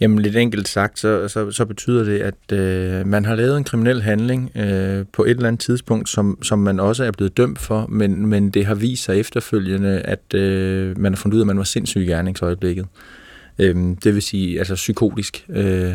[0.00, 3.64] Jamen lidt enkelt sagt, så, så, så betyder det, at øh, man har lavet en
[3.64, 7.58] kriminel handling øh, på et eller andet tidspunkt, som, som man også er blevet dømt
[7.58, 11.44] for, men, men det har vist sig efterfølgende, at øh, man har fundet ud af,
[11.44, 12.82] at man var sindssyg i gerningsøjeblikket.
[12.82, 13.17] Øh,
[13.58, 15.46] Øhm, det vil sige, altså psykotisk.
[15.48, 15.92] Øh,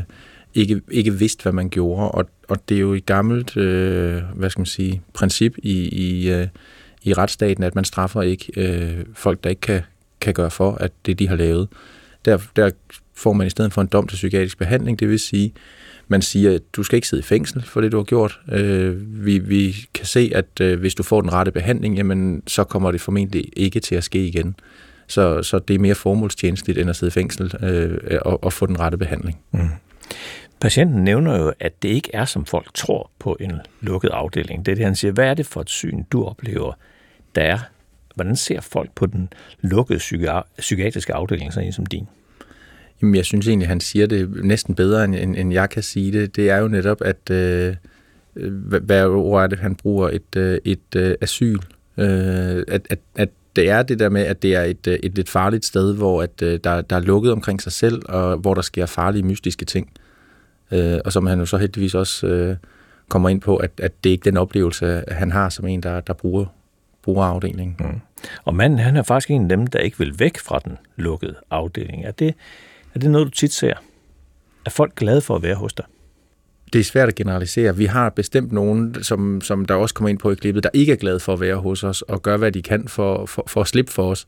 [0.53, 4.49] ikke, ikke vidste, hvad man gjorde, og, og det er jo et gammelt, øh, hvad
[4.49, 6.47] skal man sige, princip i, i, øh,
[7.03, 9.82] i retsstaten, at man straffer ikke øh, folk, der ikke kan,
[10.22, 11.68] kan gøre for, at det de har lavet.
[12.26, 12.70] Der, der
[13.14, 15.53] får man i stedet for en dom til psykiatrisk behandling, det vil sige,
[16.07, 18.39] man siger, at du skal ikke sidde i fængsel for det, du har gjort.
[18.51, 22.64] Øh, vi, vi kan se, at øh, hvis du får den rette behandling, jamen, så
[22.64, 24.55] kommer det formentlig ikke til at ske igen.
[25.14, 28.66] Så, så det er mere formålstjenestligt, end at sidde i fængsel øh, og, og få
[28.66, 29.39] den rette behandling.
[29.51, 29.70] Mm.
[30.61, 33.51] Patienten nævner jo, at det ikke er, som folk tror på en
[33.82, 34.66] lukket afdeling.
[34.66, 35.11] Det er det, han siger.
[35.11, 36.74] Hvad er det for et syn, du oplever,
[37.36, 37.59] der er?
[38.16, 39.30] Hvordan ser folk på den
[39.61, 39.99] lukkede
[40.57, 42.07] psykiatriske afdeling, sådan en som din?
[43.01, 46.36] Jamen, jeg synes egentlig, han siger det næsten bedre, end, end jeg kan sige det.
[46.36, 47.76] Det er jo netop, at øh,
[48.84, 51.57] hvad ord er det, han bruger, et, øh, et øh, asyl.
[51.97, 55.16] Øh, at, at, at det er det der med, at det er et, øh, et
[55.16, 58.54] lidt farligt sted, hvor at, øh, der, der er lukket omkring sig selv, og hvor
[58.54, 59.91] der sker farlige, mystiske ting.
[60.72, 62.56] Øh, og som han jo så heldigvis også øh,
[63.10, 66.01] kommer ind på, at, at det ikke er den oplevelse, han har som en, der,
[66.01, 66.45] der bruger,
[67.04, 67.76] bruger afdelingen.
[67.80, 68.01] Mm.
[68.45, 71.36] Og manden, han er faktisk en af dem, der ikke vil væk fra den lukkede
[71.51, 72.06] afdeling.
[72.06, 72.36] Er det,
[72.93, 73.74] er det noget, du tit ser?
[74.66, 75.86] Er folk glade for at være hos dig?
[76.74, 77.78] Det er svært at generalisere.
[77.78, 80.91] Vi har bestemt nogen, som, som der også kommer ind på i klippet, der ikke
[80.91, 83.61] er glade for at være hos os og gør, hvad de kan for, for, for
[83.61, 84.26] at slippe for os.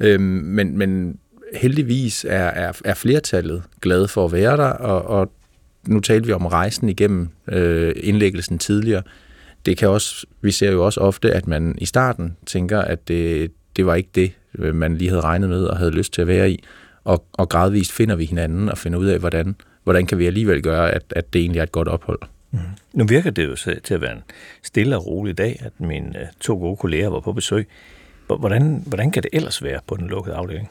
[0.00, 1.18] Øhm, men, men
[1.54, 5.32] heldigvis er, er, er flertallet glade for at være der, og, og
[5.86, 9.02] nu talte vi om rejsen igennem øh, indlæggelsen tidligere.
[9.66, 13.52] Det kan også, vi ser jo også ofte, at man i starten tænker, at det,
[13.76, 16.28] det var ikke det, øh, man lige havde regnet med og havde lyst til at
[16.28, 16.64] være i
[17.04, 20.62] og, og gradvist finder vi hinanden og finder ud af, hvordan, hvordan kan vi alligevel
[20.62, 22.18] gøre, at, at det egentlig er et godt ophold.
[22.50, 22.58] Mm.
[22.92, 24.22] Nu virker det jo til at være en
[24.62, 27.68] stille og rolig dag, at mine øh, to gode kolleger var på besøg.
[28.26, 30.70] Hvordan, hvordan kan det ellers være på den lukkede afdeling?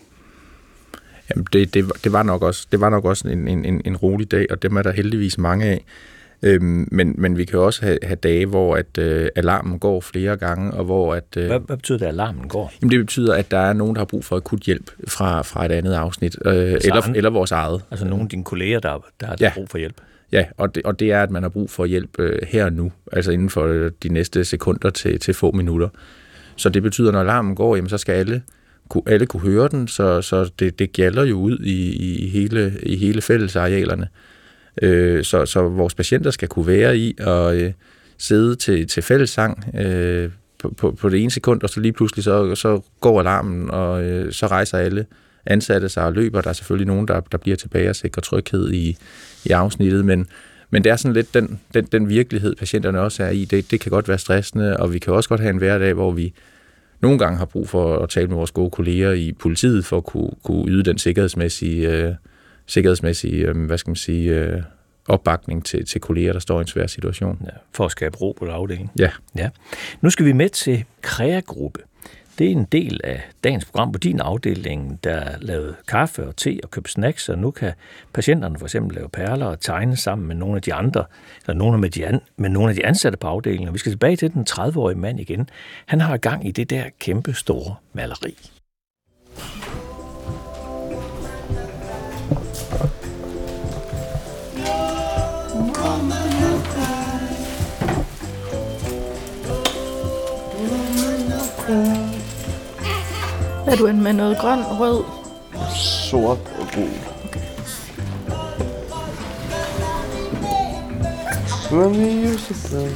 [1.29, 4.31] Jamen det, det, det, var nok også, det var nok også en, en, en rolig
[4.31, 5.83] dag, og dem er der heldigvis mange af.
[6.43, 10.37] Øhm, men, men vi kan også have, have dage, hvor at øh, alarmen går flere
[10.37, 11.23] gange, og hvor at...
[11.37, 12.73] Øh, hvad, hvad betyder det, at alarmen går?
[12.81, 15.65] Jamen, det betyder, at der er nogen, der har brug for akut hjælp fra, fra
[15.65, 17.81] et andet afsnit, øh, eller, eller vores eget.
[17.91, 19.51] Altså nogle af dine kolleger, der, der har ja.
[19.55, 20.01] brug for hjælp?
[20.31, 22.73] Ja, og det, og det er, at man har brug for hjælp øh, her og
[22.73, 25.89] nu, altså inden for øh, de næste sekunder til, til få minutter.
[26.55, 28.41] Så det betyder, at når alarmen går, jamen, så skal alle
[28.89, 32.79] kunne, alle kunne høre den, så, så det, det gælder jo ud i, i, hele,
[32.83, 34.07] i hele fællesarealerne
[34.81, 37.71] øh, så, så vores patienter skal kunne være i og øh,
[38.17, 42.23] sidde til, til fællessang øh, på, på, på det ene sekund, og så lige pludselig
[42.23, 45.05] så, så går alarmen, og øh, så rejser alle
[45.45, 46.41] ansatte sig og løber.
[46.41, 48.97] Der er selvfølgelig nogen, der, der bliver tilbage og sikrer tryghed i,
[49.45, 50.27] i afsnittet, men,
[50.69, 53.45] men det er sådan lidt den, den, den virkelighed, patienterne også er i.
[53.45, 56.11] Det, det kan godt være stressende, og vi kan også godt have en hverdag, hvor
[56.11, 56.33] vi
[57.01, 60.03] nogle gange har brug for at tale med vores gode kolleger i politiet, for at
[60.03, 62.13] kunne, kunne yde den sikkerhedsmæssige øh,
[62.69, 64.61] sikkerhedsmæssig, øh, hvad skal man sige, øh,
[65.07, 67.41] opbakning til, til kolleger, der står i en svær situation.
[67.45, 68.89] Ja, for at skabe ro på afdelingen.
[68.99, 69.09] Ja.
[69.35, 69.49] ja.
[70.01, 71.81] Nu skal vi med til Krea-gruppe.
[72.39, 76.35] Det er en del af dagens program på din afdeling, der er lavet kaffe og
[76.35, 77.73] te og købt snacks, og nu kan
[78.13, 81.05] patienterne for eksempel lave perler og tegne sammen med nogle af de andre,
[81.41, 83.67] eller nogle med, de an, med nogle af de ansatte på afdelingen.
[83.67, 85.49] Og vi skal tilbage til den 30-årige mand igen.
[85.85, 88.37] Han har gang i det der kæmpe store maleri.
[103.67, 105.03] Er du en med noget grøn, rød?
[105.75, 106.89] Sort og gul.
[111.71, 112.95] Let me use it then.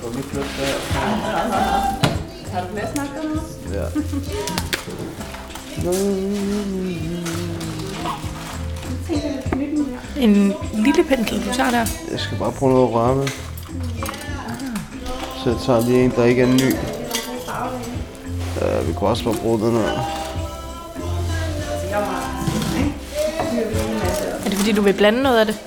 [0.00, 0.22] Har du
[2.68, 3.22] flere snakker
[3.72, 3.84] Ja.
[10.20, 11.86] En lille pensel, du tager der.
[12.10, 13.28] Jeg skal bare prøve noget at røre med.
[15.44, 16.74] Så jeg tager lige en, der ikke er ny.
[18.56, 19.88] Uh, vi kunne også bare bruge den her.
[24.44, 25.58] Er det fordi, du vil blande noget af det?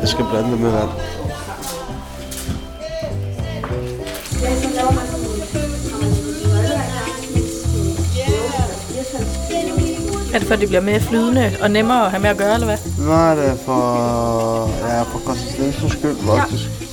[0.00, 0.90] Jeg skal blande det med vand.
[10.34, 12.54] Er det for, at det bliver mere flydende og nemmere at have med at gøre,
[12.54, 12.78] eller hvad?
[13.06, 16.64] Nej, det er for, ja, for konsistensens skyld, faktisk.
[16.64, 16.86] Ja.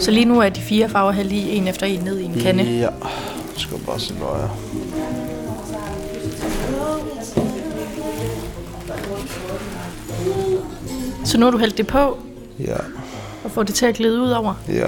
[0.00, 2.34] Så lige nu er de fire farver her lige en efter en ned i en
[2.34, 2.62] kande.
[2.64, 2.90] Ja, jeg
[3.56, 4.50] skal bare se nøje.
[11.24, 12.18] Så nu har du hældt det på
[12.58, 12.76] Ja,
[13.44, 14.54] og får det til at glide ud over.
[14.68, 14.86] ja.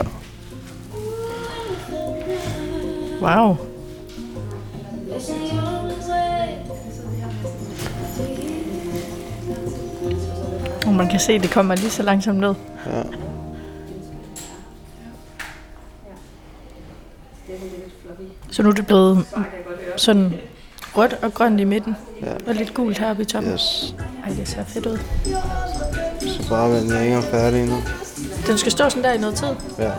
[3.23, 3.57] Wow.
[10.87, 12.55] Og man kan se, at det kommer lige så langsomt ned.
[12.87, 13.03] Ja.
[18.51, 19.27] Så nu er det blevet
[19.97, 20.33] sådan
[20.97, 21.97] rødt og grønt i midten.
[22.23, 22.33] Ja.
[22.47, 23.53] Og lidt gult heroppe i toppen.
[23.53, 23.95] Yes.
[24.27, 24.99] Ej, det ser fedt ud.
[26.51, 27.77] Vent, jeg er ikke engang færdig endnu.
[28.47, 29.47] Den skal stå sådan der i noget tid.
[29.79, 29.91] Ja.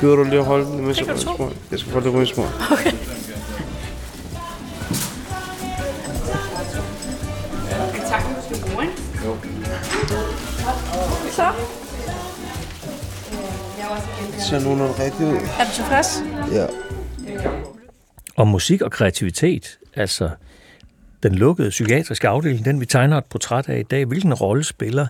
[0.00, 1.50] Gider du lige at holde den, imens Det jeg du ryger små?
[1.70, 2.42] Jeg skal få det ryge små.
[2.72, 2.92] Okay.
[11.30, 11.52] Så,
[14.34, 15.34] Det ser nogenlunde rigtigt ud.
[15.36, 16.22] er du tilfreds?
[16.52, 16.66] Ja.
[18.36, 20.30] Og musik og kreativitet, altså
[21.22, 25.06] den lukkede psykiatriske afdeling, den vi tegner et portræt af i dag, hvilken rolle spiller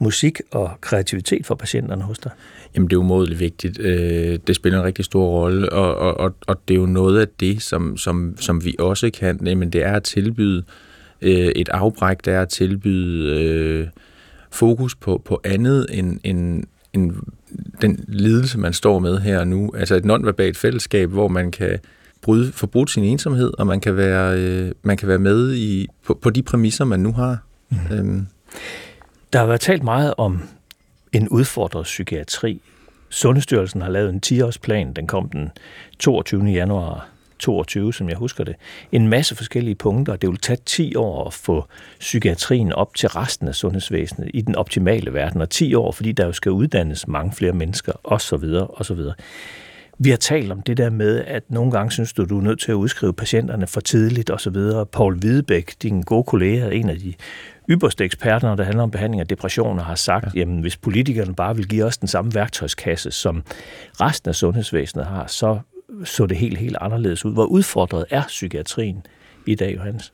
[0.00, 2.30] musik og kreativitet for patienterne hos dig?
[2.74, 3.80] Jamen, det er umådeligt vigtigt.
[3.80, 7.20] Øh, Det spiller en rigtig stor rolle, og, og, og, og det er jo noget
[7.20, 9.46] af det, som, som, som vi også kan.
[9.46, 10.62] Jamen, det er at tilbyde
[11.22, 13.86] øh, et afbræk, det er at tilbyde øh,
[14.50, 17.12] fokus på, på andet end, end, end
[17.82, 19.72] den lidelse, man står med her og nu.
[19.76, 21.78] Altså et nonverbalt fællesskab, hvor man kan
[22.22, 25.86] bryde, få brudt sin ensomhed, og man kan være, øh, man kan være med i,
[26.06, 27.38] på, på de præmisser, man nu har.
[27.70, 27.96] Mm.
[27.96, 28.26] Øhm,
[29.32, 30.42] der har været talt meget om
[31.12, 32.60] en udfordret psykiatri.
[33.08, 34.92] Sundhedsstyrelsen har lavet en 10-årsplan.
[34.92, 35.50] Den kom den
[35.98, 36.44] 22.
[36.44, 37.08] januar
[37.38, 38.56] 22, som jeg husker det.
[38.92, 40.16] En masse forskellige punkter.
[40.16, 41.64] Det vil tage 10 år at få
[42.00, 45.40] psykiatrien op til resten af sundhedsvæsenet i den optimale verden.
[45.40, 48.44] Og 10 år, fordi der jo skal uddannes mange flere mennesker, osv.
[48.68, 49.00] osv.
[50.02, 52.60] Vi har talt om det der med, at nogle gange synes du, du er nødt
[52.60, 54.56] til at udskrive patienterne for tidligt osv.
[54.92, 57.14] Paul Hvidebæk, din gode kollega, en af de
[57.70, 60.40] ypperste eksperter, når det handler om behandling af depressioner, har sagt, ja.
[60.40, 63.42] jamen hvis politikerne bare vil give os den samme værktøjskasse, som
[64.00, 65.58] resten af sundhedsvæsenet har, så
[66.04, 67.32] så det helt, helt anderledes ud.
[67.32, 69.06] Hvor udfordret er psykiatrien
[69.46, 70.12] i dag, Johannes?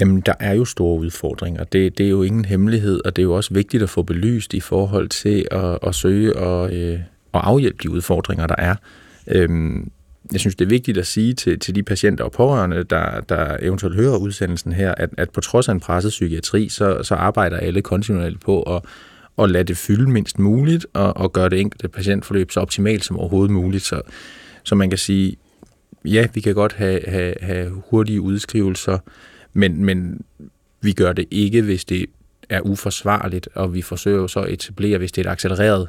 [0.00, 1.64] Jamen, der er jo store udfordringer.
[1.64, 4.54] Det, det er jo ingen hemmelighed, og det er jo også vigtigt at få belyst
[4.54, 7.00] i forhold til at, at søge og, øh,
[7.34, 8.74] at afhjælpe de udfordringer, der er.
[9.26, 9.90] Øhm,
[10.32, 13.56] jeg synes, det er vigtigt at sige til, til de patienter og pårørende, der, der
[13.60, 17.56] eventuelt hører udsendelsen her, at, at på trods af en presset psykiatri, så, så arbejder
[17.56, 18.82] alle kontinuerligt på at,
[19.38, 23.18] at lade det fylde mindst muligt, og, og gøre det enkelte patientforløb så optimalt som
[23.18, 23.84] overhovedet muligt.
[23.84, 24.00] Så,
[24.62, 25.36] så man kan sige,
[26.04, 28.98] ja, vi kan godt have, have, have hurtige udskrivelser,
[29.52, 30.24] men, men
[30.80, 32.06] vi gør det ikke, hvis det
[32.48, 35.88] er uforsvarligt, og vi forsøger så at etablere, hvis det er et accelereret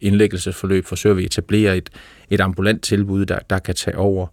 [0.00, 1.90] indlæggelsesforløb, forsøger vi at etablere et,
[2.30, 4.26] et ambulant tilbud, der, der kan tage over.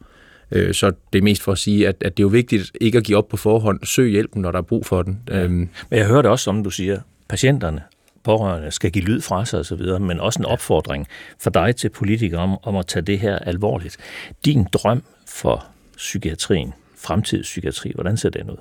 [0.52, 2.98] Øh, Så det er mest for at sige, at, at det er jo vigtigt ikke
[2.98, 3.80] at give op på forhånd.
[3.84, 5.20] Søg hjælpen, når der er brug for den.
[5.30, 5.48] Ja.
[5.48, 7.00] Men jeg hører det også, som du siger,
[7.30, 7.82] patienterne,
[8.24, 11.08] pårørende skal give lyd fra sig osv., men også en opfordring
[11.40, 13.98] for dig til politikere om, om at tage det her alvorligt.
[14.46, 15.66] Din drøm for
[15.98, 18.58] psykiatrien, fremtidspsykiatri, hvordan ser den ud?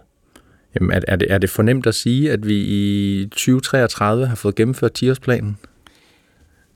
[0.75, 4.55] Jamen, er, er, det, er det fornemt at sige, at vi i 2033 har fået
[4.55, 5.67] gennemført 10-årsplanen?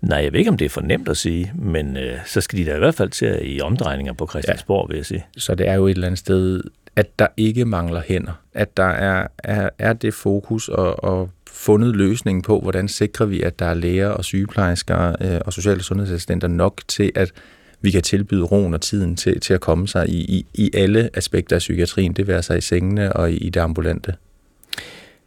[0.06, 2.58] Nej, jeg ved ikke, om det er for nemt at sige, men øh, så skal
[2.58, 4.92] de da i hvert fald til at i omdrejninger på Christiansborg, ja.
[4.92, 5.26] vil jeg sige.
[5.36, 6.62] Så det er jo et eller andet sted,
[6.96, 8.32] at der ikke mangler hænder.
[8.54, 13.42] At der er, er, er det fokus og, og fundet løsningen på, hvordan sikrer vi,
[13.42, 17.32] at der er læger og sygeplejersker øh, og sociale sundhedsassistenter nok til, at
[17.80, 21.10] vi kan tilbyde roen og tiden til, til at komme sig i, i, i alle
[21.14, 24.14] aspekter af psykiatrien, det vil sig i sengene og i, i det ambulante.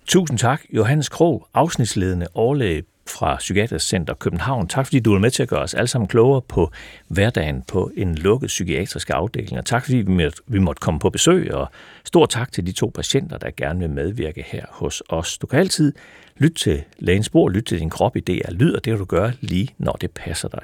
[0.07, 4.67] Tusind tak, Johannes Krog, afsnitsledende overlæge fra Psykiatrisk Center København.
[4.67, 6.71] Tak fordi du er med til at gøre os alle sammen klogere på
[7.07, 9.57] hverdagen på en lukket psykiatrisk afdeling.
[9.57, 11.53] Og tak fordi vi måtte, vi måtte komme på besøg.
[11.53, 11.69] Og
[12.05, 15.37] stor tak til de to patienter, der gerne vil medvirke her hos os.
[15.37, 15.93] Du kan altid
[16.37, 19.05] lytte til lægens bord, lytte til din krop i DR Lyd, og det kan du
[19.05, 20.61] gøre lige når det passer dig.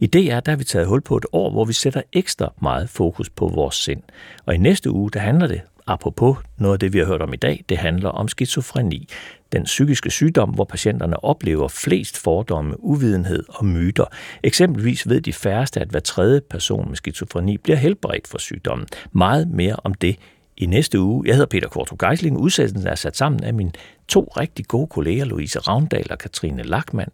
[0.00, 2.88] I DR der har vi taget hul på et år, hvor vi sætter ekstra meget
[2.88, 4.02] fokus på vores sind.
[4.46, 7.32] Og i næste uge, der handler det apropos noget af det, vi har hørt om
[7.32, 9.08] i dag, det handler om skizofreni.
[9.52, 14.04] Den psykiske sygdom, hvor patienterne oplever flest fordomme, uvidenhed og myter.
[14.42, 18.86] Eksempelvis ved de færreste, at hver tredje person med skizofreni bliver helbredt for sygdommen.
[19.12, 20.16] Meget mere om det
[20.56, 21.26] i næste uge.
[21.26, 22.38] Jeg hedder Peter Kortrup Geisling.
[22.38, 23.72] Udsættelsen er sat sammen af mine
[24.08, 27.10] to rigtig gode kolleger, Louise Ravndal og Katrine Lackmann.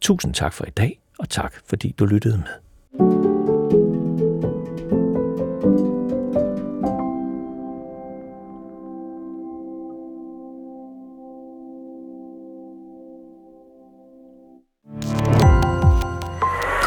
[0.00, 3.27] Tusind tak for i dag, og tak fordi du lyttede med.